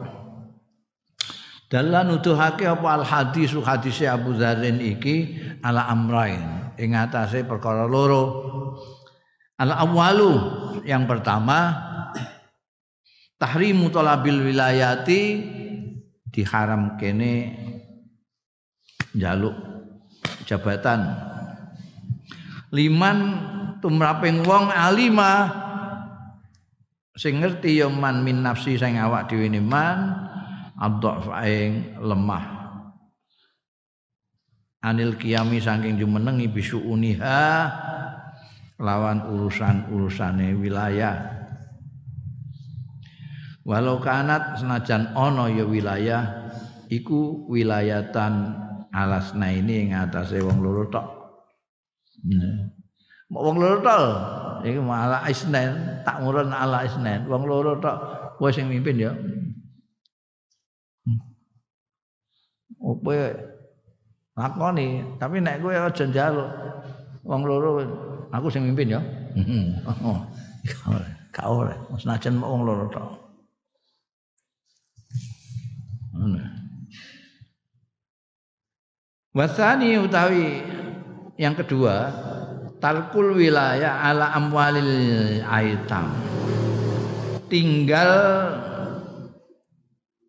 [1.69, 8.23] Dalam nuduhake apa al hadis hadis Abu Dzarin iki ala amrain ing atase perkara loro.
[9.57, 10.31] Al awalu
[10.85, 11.92] yang pertama
[13.43, 15.43] tahrimu talabil wilayati
[16.31, 17.51] diharam kene
[19.11, 19.51] jaluk
[20.47, 21.11] jabatan.
[22.71, 23.19] Liman
[23.83, 25.51] tumraping wong alima
[27.19, 30.23] sing ngerti ya man min nafsi sing awak dhewe ne man
[30.79, 32.63] adhaf ing lemah.
[34.83, 37.71] Anil kiami saking jumenengi bisu uniha
[38.79, 41.32] lawan urusan-urusane wilayah
[43.63, 46.51] walau kanat senajan ono ya wilayah
[46.91, 48.59] iku wilayatan
[48.91, 51.07] alasna ini ing atase wong loro tok.
[52.27, 52.69] Nah.
[53.31, 54.03] wong loro tok?
[54.63, 57.97] Iki malah isnen tak murun ala isnen wong loro tok
[58.37, 59.11] kowe sing mimpin ya.
[62.83, 63.15] Opo
[64.35, 66.49] lakoni tapi nek kowe aja njaluk
[67.23, 67.79] wong loro
[68.29, 69.01] aku sing mimpin ya.
[70.03, 70.21] Oh
[71.33, 73.22] gak oleh senajan wong loro tok
[79.33, 80.61] Wasani utawi
[81.41, 82.13] yang kedua
[82.77, 86.13] talkul wilayah ala amwalil aitam.
[87.49, 88.13] Tinggal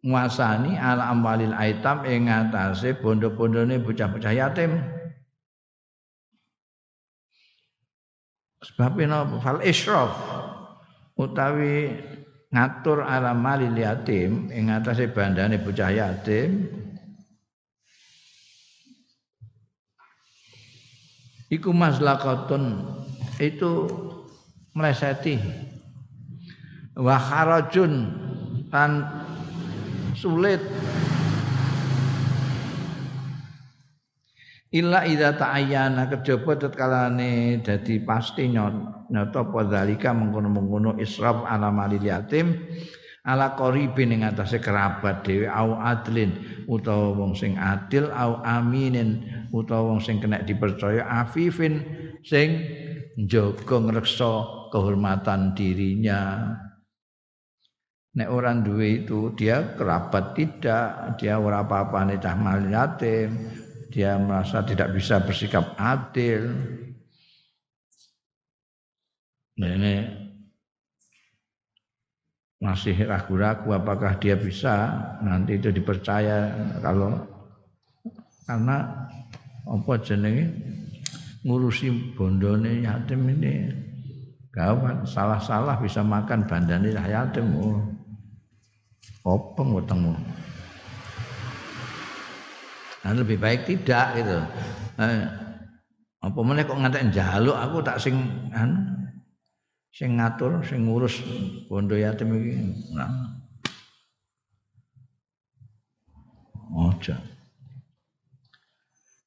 [0.01, 4.81] nguasani ala amwalil aitam ing ngatasé bondo-bondone bocah-bocah yatim.
[8.65, 10.17] Sebab napa fal israf
[11.21, 11.93] utawi
[12.55, 16.71] ngatur ala malil yatim ing ngatasé bandane bocah yatim.
[21.51, 22.83] Iku maslakatun
[23.43, 23.91] itu
[24.75, 25.39] meleseti
[26.95, 27.95] wa kharajun
[28.71, 29.03] tan
[30.15, 30.63] sulit.
[34.75, 42.59] Illa idza ta'ayyana kejaba tetkalane dadi pasti nyata apa zalika mengkono-mengkono israf ala malil yatim
[43.25, 46.37] ala qaribin ing atase kerabat dhewe au adlin
[46.69, 51.81] utawa wong sing adil au aminin utawa wong sing kena dipercaya afifin
[52.21, 52.61] sing
[53.17, 56.53] njaga ngreksa kehormatan dirinya.
[58.15, 62.39] Nek orang duwe itu dia kerabat tidak dia ora apa-apane cah
[62.71, 63.51] yatim
[63.91, 66.55] dia merasa tidak bisa bersikap adil
[69.55, 69.95] nah ini
[72.59, 74.91] masih ragu-ragu apakah dia bisa
[75.21, 76.51] nanti itu dipercaya
[76.81, 77.23] kalau
[78.49, 79.09] karena
[79.65, 80.49] apa jenenge
[81.45, 83.85] ngurusi bondone yatim ini
[84.55, 87.59] Gawat, salah-salah bisa makan bandane yatim.
[87.59, 87.83] Oh.
[89.27, 90.15] Openg wetengmu.
[93.03, 94.39] Nah, lebih baik tidak gitu.
[94.95, 95.11] Nah,
[96.23, 98.15] apa meneh kok ngantek njaluk aku tak sing
[98.55, 99.04] anu
[99.95, 101.23] sing ngatur, sing ngurus
[101.71, 102.55] bondo yatim iki.
[102.99, 103.39] Nah.
[106.75, 107.15] Ojo.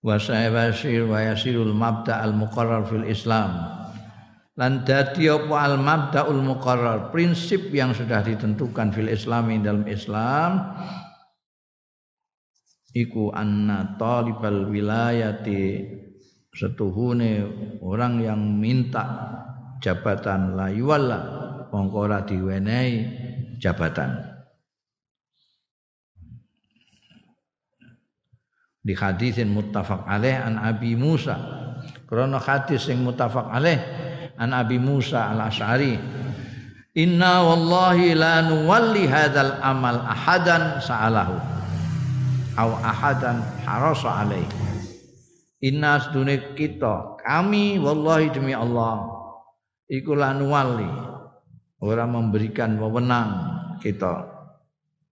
[0.03, 3.55] Wa sa'ibasir wa yasirul mabda al muqarrar fil Islam.
[4.57, 10.75] Lan dadi apa al mabdaul muqarrar, prinsip yang sudah ditentukan fil Islami dalam Islam
[12.97, 15.85] iku anna talibal wilayati
[16.49, 17.45] setuhune
[17.85, 19.05] orang yang minta
[19.81, 21.19] jabatan la yuwalla.
[21.71, 22.95] Mongko ora diwenehi
[23.59, 24.23] jabatan.
[28.87, 31.35] Di hadisin muttafaq alaih an Abi Musa.
[32.07, 33.83] Krana hadis sing muttafaq alaih
[34.39, 35.99] an Abi Musa al Asy'ari
[36.97, 41.37] Inna wallahi la nuwalli hadzal amal ahadan sa'alahu.
[42.57, 44.47] Au ahadan harasa alaih.
[45.61, 49.16] Inna sedune kita kami wallahi demi Allah
[49.87, 50.87] iku lanuwali
[51.81, 53.29] ora memberikan wewenang
[53.79, 54.35] kita.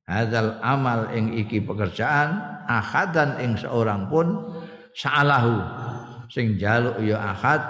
[0.05, 2.37] Hadzal amal ing iki pekerjaan
[2.69, 4.53] ahadan ing seorang pun
[4.93, 5.57] sa'alahu.
[6.29, 7.61] Sing jaluk ya ahad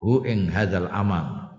[0.00, 1.52] hu ing hadzal amal.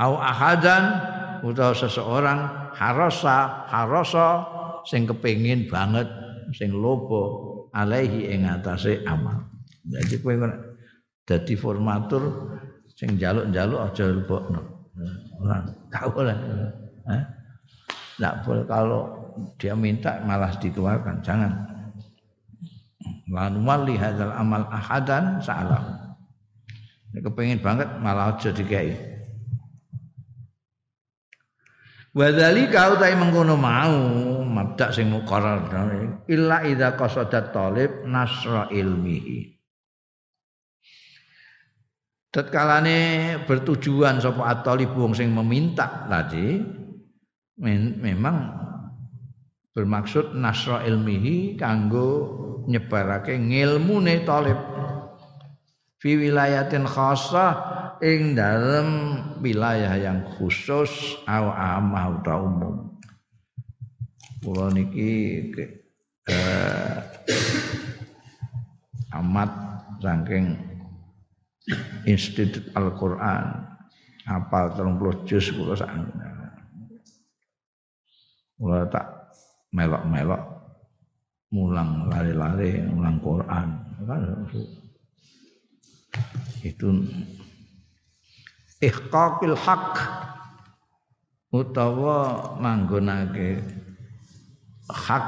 [0.00, 0.96] Au ahadan
[1.44, 4.48] utawa seseorang harasa harasa
[4.88, 6.08] sing kepengin banget
[6.56, 9.44] sing lobo alaihi ing atase amal.
[9.84, 10.34] Jadi kowe
[11.28, 12.22] dadi formatur
[13.00, 14.60] sing njaluk-njaluk aja lebokno.
[15.40, 16.36] Ora gak boleh.
[17.08, 17.22] Eh?
[18.20, 19.02] Enggak boleh kalau
[19.56, 21.52] dia minta malah dikeluarkan, jangan.
[23.32, 26.12] Lan wali hadzal amal ahadan salah.
[27.16, 28.92] Nek kepengin banget malah aja dikai.
[32.12, 33.96] Wadzalika utai mengkono mau
[34.44, 35.70] mabda sing muqarrar
[36.26, 39.59] illa idza qasadat talib nasra ilmihi.
[42.30, 46.62] Tatkalane bertujuan sapa at-talib wong sing meminta tadi
[47.58, 48.36] memang
[49.74, 52.38] bermaksud nasra ilmihi kanggo
[52.70, 54.54] nyebarake ngilmune talib
[55.98, 57.52] fi wilayatin khassah
[57.98, 58.88] ing dalam
[59.42, 62.74] wilayah yang khusus au amah utawa umum.
[64.40, 65.50] Kula niki
[66.30, 66.96] eh,
[69.18, 69.50] amat
[70.00, 70.69] saking
[72.08, 73.66] Institut Al-Qur'an.
[74.30, 75.90] Apal 30 juz kula sak
[78.60, 79.32] kula tak
[79.72, 80.42] melok-melok
[81.50, 83.68] mulang lari-lari mulang Quran.
[86.60, 86.92] Itu
[88.84, 89.96] ihqaqil haq
[91.50, 93.64] utawa manggonake
[94.86, 95.26] hak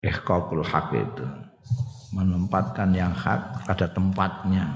[0.00, 1.26] ihqaqul haq itu
[2.14, 4.66] menempatkan yang hak pada tempatnya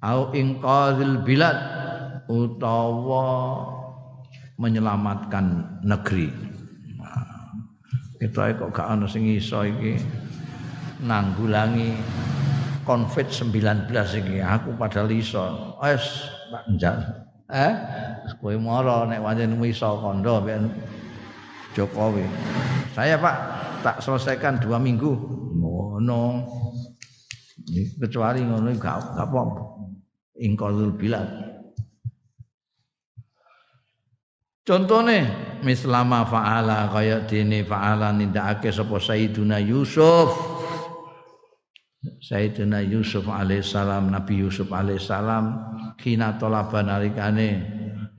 [0.00, 1.58] au inqazil bilad
[2.30, 3.28] utawa
[4.56, 6.32] menyelamatkan negeri
[6.96, 7.52] nah,
[8.22, 10.00] kita kok gak ana sing iso iki
[11.02, 11.98] nanggulangi
[12.82, 15.78] Covid-19 iki aku padahal iso.
[15.78, 16.02] Wes
[16.50, 16.98] Pak Njal.
[17.52, 17.72] Eh,
[18.40, 20.42] kowe moro nek pancen iso kondo
[21.72, 22.26] Jokowi.
[22.92, 23.36] Saya Pak
[23.86, 25.14] tak selesaikan dua minggu.
[25.92, 26.48] Ngono.
[28.00, 29.42] Kecuali ngono gak gak apa.
[30.40, 31.28] Ingqalul bilad.
[34.64, 35.26] Contohnya
[35.60, 40.30] mislama fa'ala kaya dene fa'ala nindakake sapa Sayyiduna Yusuf
[42.22, 45.58] Sayyidina Yusuf alaihissalam Nabi Yusuf alaihissalam
[45.98, 47.58] kina tolaba nalikane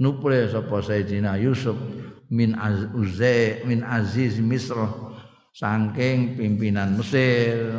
[0.03, 1.79] nupre sapa Sayyidina Yusuf
[2.27, 2.91] min az
[3.63, 4.75] min aziz Misr
[5.53, 7.69] saking pimpinan Mesir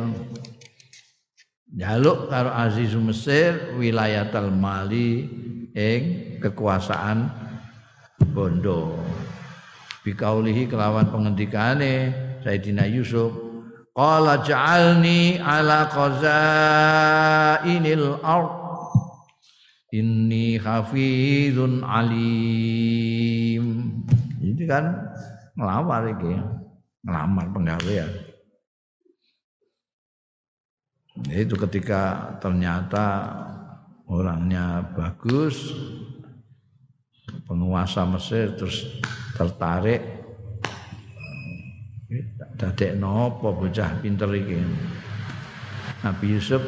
[1.75, 5.27] jaluk karo aziz Mesir wilayatul mali
[5.75, 6.01] ing
[6.39, 7.27] kekuasaan
[8.31, 8.95] bondo
[10.07, 12.15] bikaulihi kelawan pengendikane
[12.47, 13.35] Sayyidina Yusuf
[13.95, 16.59] Qala ja'alni ala qazainil
[18.19, 18.65] ard
[19.95, 23.65] Inni hafizun alim.
[24.43, 24.91] Ini kan
[25.55, 26.35] ngelamar iki.
[27.05, 28.11] Ngelamar penggawean.
[31.29, 33.29] Itu ketika ternyata
[34.09, 35.71] orangnya bagus,
[37.45, 38.83] penguasa Mesir terus
[39.37, 40.01] tertarik
[42.57, 44.59] dadek nopo bocah pinter iki?
[46.05, 46.61] Nabi Yusuf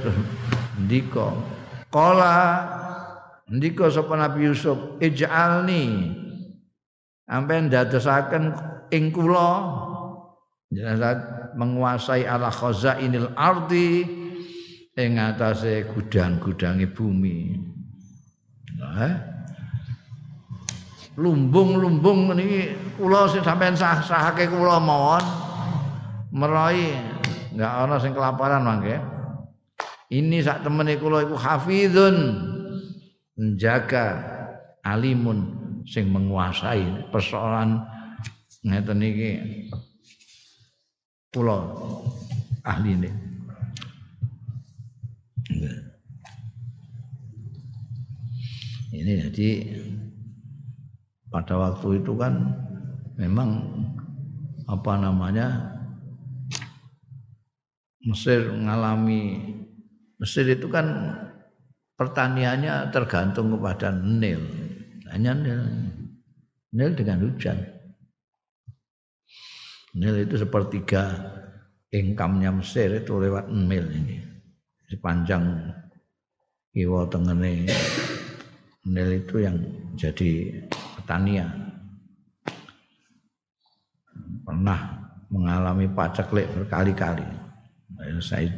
[0.81, 1.29] ndika
[1.87, 2.35] Kala
[3.47, 4.99] ndika sapa Nabi Yusuf?
[4.99, 6.13] Ij'alni.
[7.27, 8.55] Ampen dadosaken
[8.91, 9.51] ing kula
[11.55, 14.03] menguasai ala khazainil ardi
[14.97, 17.55] ing atase gudang-gudange bumi.
[18.77, 19.13] Nah,
[21.17, 25.23] lumbung-lumbung niki kula sing sampean sah-sahake kula mawon
[26.29, 26.93] merai
[27.55, 28.97] enggak ana sing kelaparan mangke.
[30.07, 32.15] Ini sak temene kula iku hafizun
[33.37, 34.23] menjaga
[34.85, 35.57] alimun
[35.87, 37.81] sing menguasai persoalan
[38.63, 39.31] ngeten iki
[41.37, 41.59] kula
[42.65, 43.11] ahli ini.
[48.97, 49.49] Ini jadi
[51.29, 52.33] pada waktu itu kan
[53.21, 53.61] memang
[54.65, 55.77] apa namanya
[58.01, 59.53] Mesir mengalami
[60.17, 61.13] Mesir itu kan
[61.93, 64.41] pertaniannya tergantung kepada Nil.
[65.13, 65.61] Hanya Nil.
[66.73, 67.76] Nil dengan hujan.
[69.97, 71.09] Nil itu sepertiga
[71.89, 74.21] income-nya Mesir itu lewat Nil ini.
[74.85, 75.73] Sepanjang
[76.69, 77.65] kiwa tengene
[78.85, 79.57] Nil itu yang
[79.97, 80.61] jadi
[81.01, 81.49] pertanian.
[84.45, 84.79] Pernah
[85.33, 87.25] mengalami paceklik berkali-kali.
[88.21, 88.53] Saya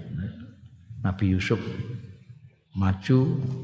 [0.99, 1.57] Nabi Yusuf
[2.75, 3.17] maju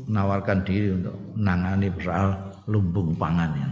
[0.08, 3.70] menawarkan diri untuk menangani soal lumbung pangannya.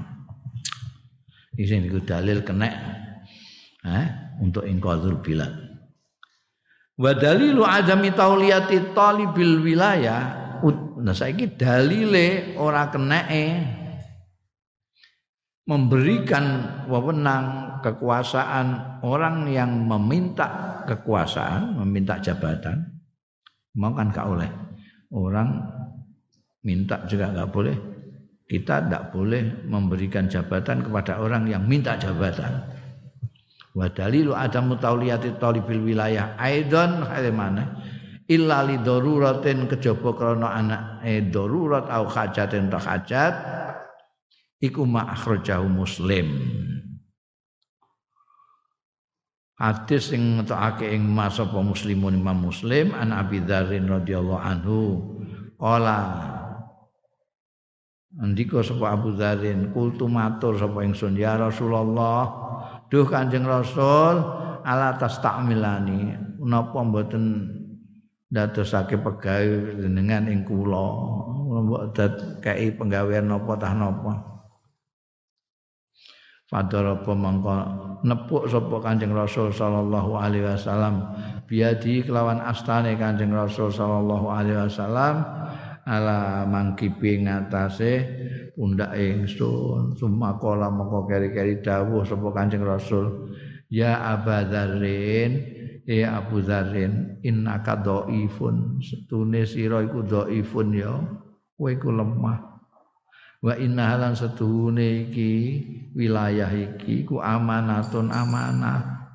[1.57, 2.69] Ini dalil kena
[3.87, 4.07] eh,
[4.39, 5.51] untuk ingkadzul bilad.
[6.93, 10.43] Wa dalilu adami tauliyati talibil wilayah
[11.03, 13.59] nah saiki dalile ora keneke
[15.67, 16.45] memberikan
[16.87, 22.87] wewenang kekuasaan orang yang meminta kekuasaan, meminta jabatan
[23.75, 24.51] mau kan gak oleh.
[25.13, 25.61] Orang
[26.65, 27.77] minta juga nggak boleh.
[28.43, 32.72] Kita tidak boleh memberikan jabatan kepada orang yang minta jabatan
[33.73, 36.37] wa dalilu ada mutauliyati talibil wilayah.
[36.37, 37.81] Aidon mana
[38.29, 43.33] illa li daruratin kejaba krana anak eh darurat au hajatin ta hajat
[44.61, 45.11] iku ma
[45.67, 46.27] muslim.
[49.53, 54.79] Hadis sing ngetokake ing mas apa muslimun Imam Muslim an Abi Dzarrin radhiyallahu anhu
[55.55, 55.99] qala
[58.19, 62.42] Andika sapa Abu Dzarrin kultu matur sapa ingsun ya Rasulullah
[62.93, 64.21] duh Kanjeng Rasul
[64.61, 66.13] ala tastamilani
[66.45, 67.49] napa mboten
[68.29, 70.93] dadosake pegawe jenengan ing kula?
[71.53, 72.13] Mbok dad
[72.45, 74.13] kei penggawean napa tah napa?
[76.53, 77.57] Fadarapa mangko
[78.05, 81.01] nepuk sapa Kanjeng Rasul sallallahu alaihi wasallam?
[81.49, 85.25] Biadi kelawan astane Kanjeng Rasul sallallahu alaihi wasallam.
[85.83, 87.93] Ala mangkipi ngatasé
[88.53, 93.33] pundak ingsun sumakola mongko keri-keri dawuh sapa Kanjeng Rasul
[93.73, 95.53] ya abadzarin
[95.87, 98.79] ya Abu Dzarrin innaka dhaifun.
[98.79, 100.93] Setune sira iku dhaifun ya
[101.55, 102.39] kowe iku lemah.
[103.43, 105.31] Wa inna halan setuhune iki
[105.91, 109.11] wilayah iki ku amanatun amanah.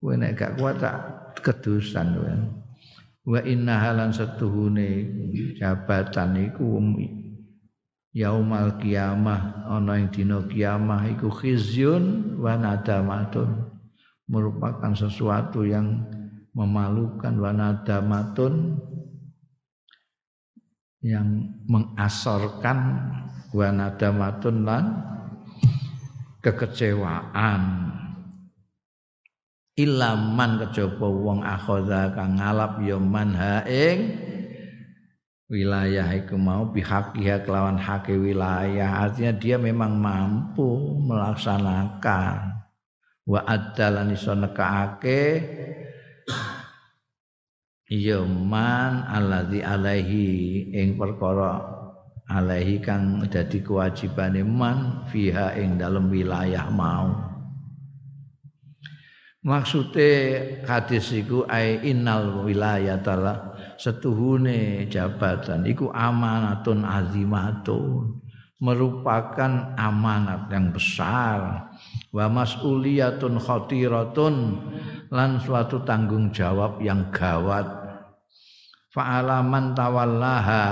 [0.00, 0.96] Kowe nek gak kuat tak
[1.40, 2.32] kedusan kowe.
[3.24, 5.08] Wa inna halan setuhune
[5.56, 6.80] jabatan iku
[8.10, 13.70] yaumal kiamah ana ing dina kiamah iku khizyun wa nadamatun
[14.30, 16.06] merupakan sesuatu yang
[16.54, 18.78] memalukan wa nadamatun
[21.00, 21.26] yang
[21.64, 22.78] mengasorkan
[23.50, 24.84] wa nadamatun lan
[26.44, 27.90] kekecewaan.
[29.80, 33.32] Ilaman kejaba wong akhadha kang ngalap ya man
[33.64, 33.98] ing
[35.50, 39.02] wilayah iku mau bihakiha kelawan hake wilayah.
[39.04, 42.62] Artinya dia memang mampu melaksanakan.
[43.26, 45.22] Wa adalan iso nekaake
[47.90, 51.58] ya man alladzi alaihi ing perkara
[52.30, 57.10] alaihi kang dadi kewajibane man fiha ing dalam wilayah mau.
[59.40, 60.10] Maksude
[60.68, 63.49] hadis iku ai innal wilayatala
[63.80, 68.20] setuhune jabatan iku amanatun azimatun
[68.60, 71.72] merupakan amanat yang besar.
[72.12, 74.34] Wa mas'uliyatun khatiratun
[75.08, 77.64] lan suatu tanggung jawab yang gawat.
[78.92, 80.64] Fa'alaman tawallaha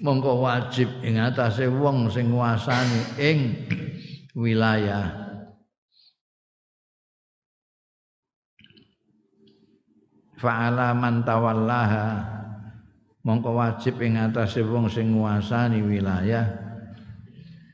[0.00, 3.38] mongko wajib ing atase wong sing nguasani ing
[4.32, 5.23] wilayah
[10.38, 12.08] fa'alaman tawallaha.
[13.24, 16.44] Mongko wajib ing atase wong sing nguasani wilayah.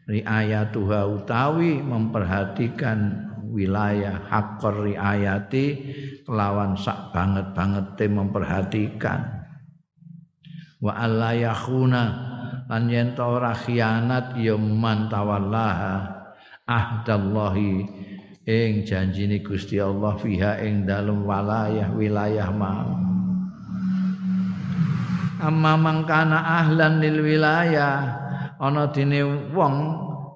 [0.07, 5.67] Riayatuha utawi memperhatikan wilayah hakor riayati
[6.23, 9.21] kelawan sak banget banget memperhatikan.
[10.81, 12.05] Wa alla yakhuna
[12.71, 16.21] lan yen ora khianat ya man tawallaha
[16.71, 18.00] ahdallahi
[18.49, 22.97] ing janjine Gusti Allah fiha ing dalem wilayah wilayah mau.
[25.41, 28.21] Amma mangkana ahlan lil wilayah
[28.61, 29.25] ana dene
[29.57, 29.77] wong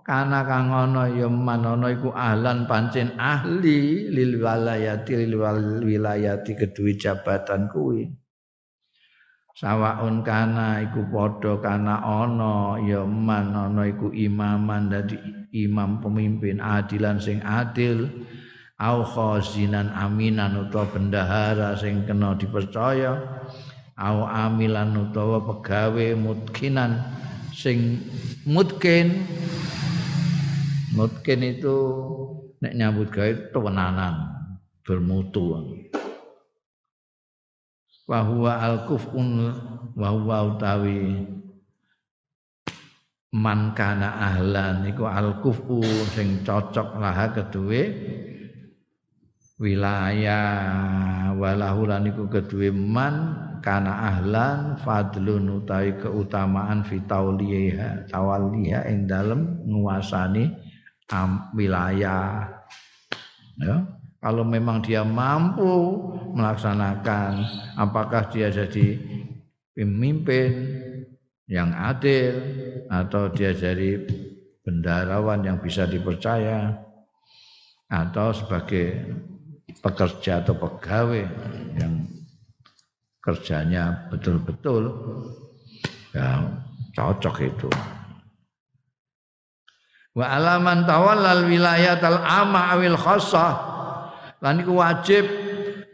[0.04, 5.36] kana kang ana ya man iku ahlan pancen ahli lil wilayati lil
[5.84, 8.23] wilayati kedue jabatan kuwi
[9.54, 15.14] sawaun kana iku padha kana ana ya man ana iku imaman dadi
[15.54, 18.10] imam pemimpin adilan sing adil.
[18.74, 23.22] Au khazinan aminan utawa bendahara sing kena dipercaya.
[23.94, 26.98] Au amilan utawa pegawe mutkinan
[27.54, 28.02] sing
[28.42, 29.22] mutkin.
[30.98, 31.76] Mutkin itu
[32.58, 34.34] nek nyambut gawe tewenanan
[34.82, 35.54] bermutu
[38.04, 39.52] wa huwa al-kufun
[39.96, 41.24] wa huwa utawi
[43.34, 45.82] man kana ahlan iku al-kufu
[46.14, 47.82] sing cocok lah kedue
[49.58, 51.32] wilayah.
[51.34, 60.54] Walahulan iku kedue man kana ahlan fadlun utawi keutamaan fi tauliha tawalliha ing dalem nguasani
[61.58, 62.46] wilayah.
[63.58, 63.93] Ya
[64.24, 66.00] kalau memang dia mampu
[66.32, 67.44] melaksanakan
[67.76, 68.96] apakah dia jadi
[69.76, 70.80] pemimpin
[71.44, 72.40] yang adil
[72.88, 74.00] atau dia jadi
[74.64, 76.72] bendarawan yang bisa dipercaya
[77.92, 79.12] atau sebagai
[79.84, 81.28] pekerja atau pegawai
[81.76, 82.08] yang
[83.20, 84.88] kerjanya betul-betul
[86.16, 86.48] ya
[86.96, 87.68] cocok itu.
[90.16, 93.73] Wa alaman tawallal wilayatal ama awil khassah
[94.44, 95.24] lan iku wajib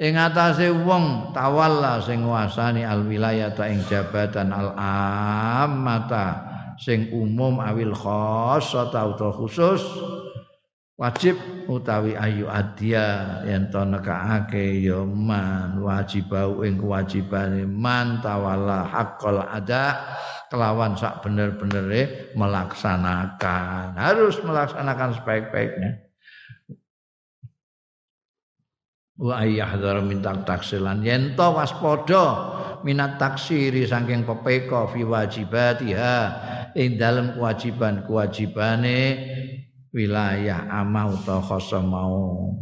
[0.02, 7.94] ing atase wong tawalla sing nguasani al wilayata ing jabatan al amata sing umum awil
[7.94, 9.78] khassah atau khusus.
[11.00, 19.40] Wajib utawi ayu adya yen to nekake ya man wajibau ing kewajibane man tawalla haqqal
[19.40, 19.96] ada
[20.52, 26.09] kelawan sak bener-benere melaksanakan harus melaksanakan sebaik-baiknya
[29.20, 31.04] wa ayyahdhar min taksilan.
[31.04, 36.16] Yen to waspada minat taksiri saking pepeka fi wajibatiha.
[36.72, 38.98] Ing dalem kewajiban-kewajibane
[39.92, 42.56] wilayah amah utawa khosa mau.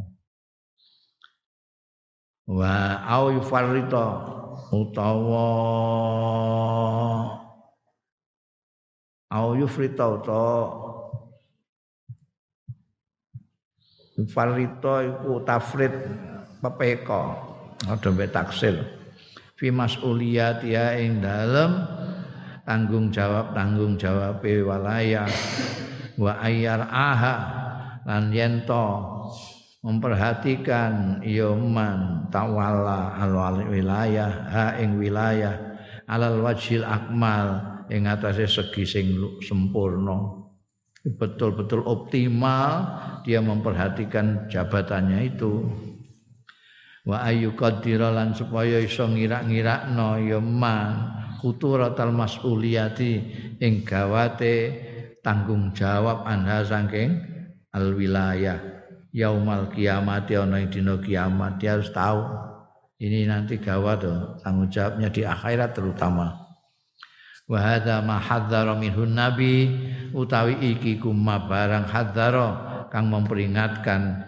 [2.48, 4.06] Wa au yufarrita
[4.72, 5.47] utawa
[9.28, 10.56] au yufrita utawa
[14.16, 15.93] yufarrita iku tafrid
[16.59, 17.39] pepeka
[17.86, 18.82] ada mbek taksir
[19.59, 21.82] fi mas'uliyatiha ing dalem
[22.66, 25.28] tanggung jawab tanggung jawab wilayah
[26.18, 27.36] wa ayyar aha
[28.05, 28.86] lan yento
[29.86, 35.68] memperhatikan yoman tawala al wilayah ha ing wilayah
[36.09, 37.62] alal wajil akmal
[37.93, 39.06] ing atase segi sing
[39.44, 40.44] sempurna.
[41.09, 45.64] Betul-betul optimal dia memperhatikan jabatannya itu
[47.09, 53.12] wa ayu qadira lan supaya iso ngira-ngirakno ya man khuturatal mas'uliyati
[53.64, 54.76] ing gawate
[55.24, 57.16] tanggung jawab anda saking
[57.72, 58.60] al wilayah
[59.16, 62.20] yaumal kiamat ana dina kiamat dia harus tahu.
[62.98, 66.35] Ini nanti gawat tuh tanggung jawabnya di akhirat terutama.
[67.47, 69.70] Wa hadza ma hadzara minhun nabi
[70.12, 72.48] utawi iki kuma barang hadzara
[72.90, 74.27] kang memperingatkan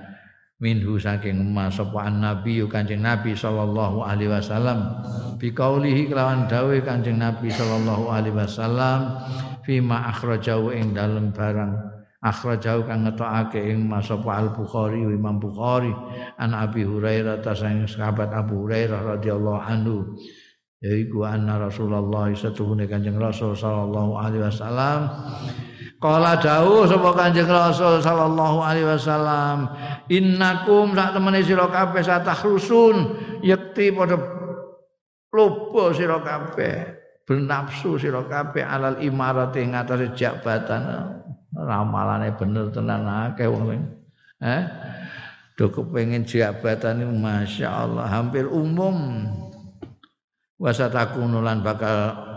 [0.61, 1.81] minhu saking emas.
[1.81, 5.03] Sapa nabi kanjeng nabi sallallahu alaihi wasallam.
[5.41, 9.24] Bi kaulihi kelawan dawe kanjeng nabi sallallahu alaihi wasallam
[9.65, 11.73] fima akhrajahu ing dalem barang.
[12.20, 15.89] Akhrajahu kang ngetokake ing masapa Al Bukhari Imam Bukhari
[16.37, 20.20] an Abi Hurairah ta sang sahabat Abu Hurairah radhiyallahu anhu.
[20.85, 25.01] Yaiku anna Rasulullah satuhune Kanjeng Rasul sallallahu alaihi wasallam
[26.01, 29.68] Kala dawuh sapa Kanjeng Rasul sallallahu alaihi wasallam
[30.09, 32.97] innakum sak temene sira kabeh satahrusun
[33.44, 34.16] yakti padha
[35.28, 36.97] lupa sira kabeh
[37.28, 41.20] bernafsu sira kabeh alal imarat ing atase jabatan.
[41.52, 43.77] Ramalane bener tenan akeh wong
[44.40, 44.62] eh?
[45.60, 49.28] Do kepengin jabatan Masya Allah hampir umum.
[50.56, 52.30] Wasatakunu lan bakal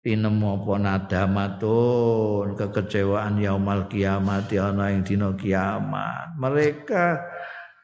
[0.00, 6.36] tinemu apa nadamatun kekecewaan yaumal kiamat ana ing dina kiamat.
[6.40, 7.20] Mereka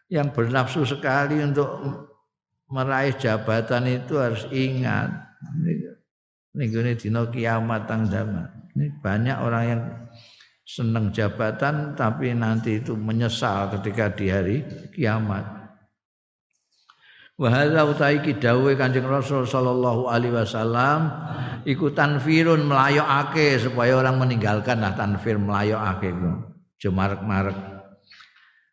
[0.08, 1.68] yang bernafsu sekali untuk
[2.72, 5.12] meraih jabatan itu harus ingat.
[6.56, 8.08] Ini dina kiamat tang.
[8.76, 9.82] Ini banyak orang yang
[10.66, 14.56] senang jabatan tapi nanti itu menyesal ketika di hari
[14.92, 15.55] kiamat.
[17.36, 21.12] Wa hadza utai dawe Kanjeng Rasul sallallahu alaihi wasallam
[21.68, 26.32] iku tanfirun melayokake supaya orang meninggalkan lah tanfir melayokake ku.
[26.80, 27.56] Jemarek-marek.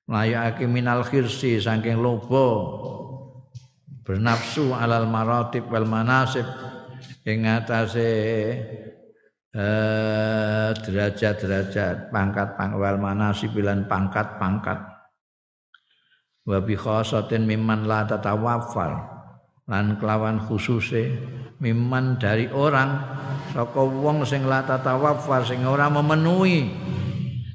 [0.07, 2.47] Melayokake minal khirsi saking lobo
[4.07, 6.47] bernafsu alal maratib wal manasib
[7.27, 8.11] ing atase
[9.51, 14.92] eh, derajat-derajat pangkat-pangkat wal manasib lan pangkat-pangkat
[16.43, 18.99] wa bi khasatin mimman la tatawaffal
[19.67, 21.15] lan kelawan khususe
[21.63, 22.99] mimman dari orang
[23.55, 26.67] saka wong sing la tatawaffal sing ora memenuhi.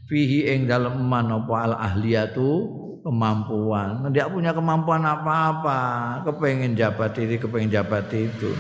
[0.09, 2.65] Fihi ing dalem man apa al ahliyatu
[3.05, 4.09] kemampuan.
[4.09, 5.81] Tidak punya kemampuan apa-apa
[6.25, 8.57] kepengen jabat ini kepengen jabat itu.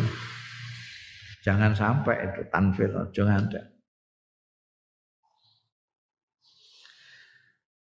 [1.40, 3.77] Jangan sampai itu tanfil jangan ada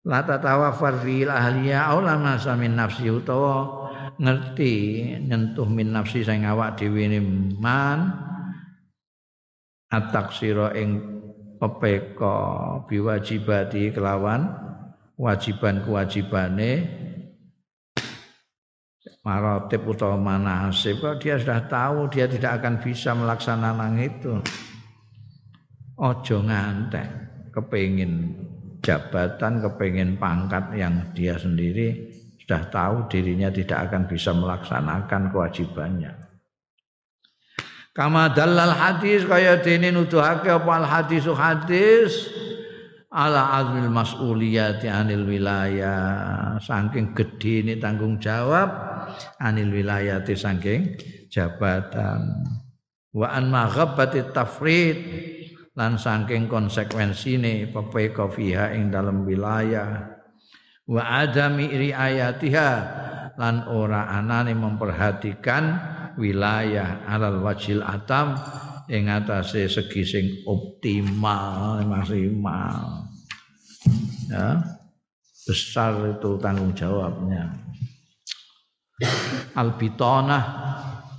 [0.04, 3.88] la tatawafar fil ahliya aw la nasa min nafsi utawa
[4.20, 4.74] ngerti
[5.24, 7.08] nyentuh min nafsi sing awak dhewe
[7.56, 8.12] man
[9.88, 11.00] ataksira ing
[11.56, 12.36] pepeka
[12.92, 14.52] biwajibati kelawan
[15.16, 16.72] wajiban kewajibane
[19.24, 21.00] marotip utawa manasib.
[21.00, 24.36] Kalau dia sudah tahu dia tidak akan bisa melaksanakan itu.
[25.96, 27.08] Ojo ngantek
[27.56, 28.36] kepingin
[28.84, 36.12] jabatan, kepengen pangkat yang dia sendiri sudah tahu dirinya tidak akan bisa melaksanakan kewajibannya.
[37.96, 42.12] Kama dalal hadis kaya dene nuduhake apa al hadis hadis?
[43.14, 46.58] Ala azmil mas'uliyati anil wilayah.
[46.58, 48.74] Saking gede ini tanggung jawab
[49.40, 50.98] anil wilayati saking
[51.30, 52.44] jabatan.
[53.14, 54.98] Wa an maghabbati tafrid
[55.74, 60.14] lan saking konsekuensine pepeka fiha ing dalam wilayah.
[60.86, 62.70] Wa adami riayatiha
[63.40, 65.64] lan ora anane memperhatikan
[66.20, 68.38] wilayah alal wajil atam
[68.92, 73.10] ing atase segi sing optimal maksimal.
[74.30, 74.62] Ya
[75.44, 77.52] besar itu tanggung jawabnya.
[79.58, 80.44] Al bitanah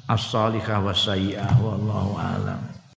[0.08, 1.04] as-salihah was
[1.60, 2.73] wallahu alam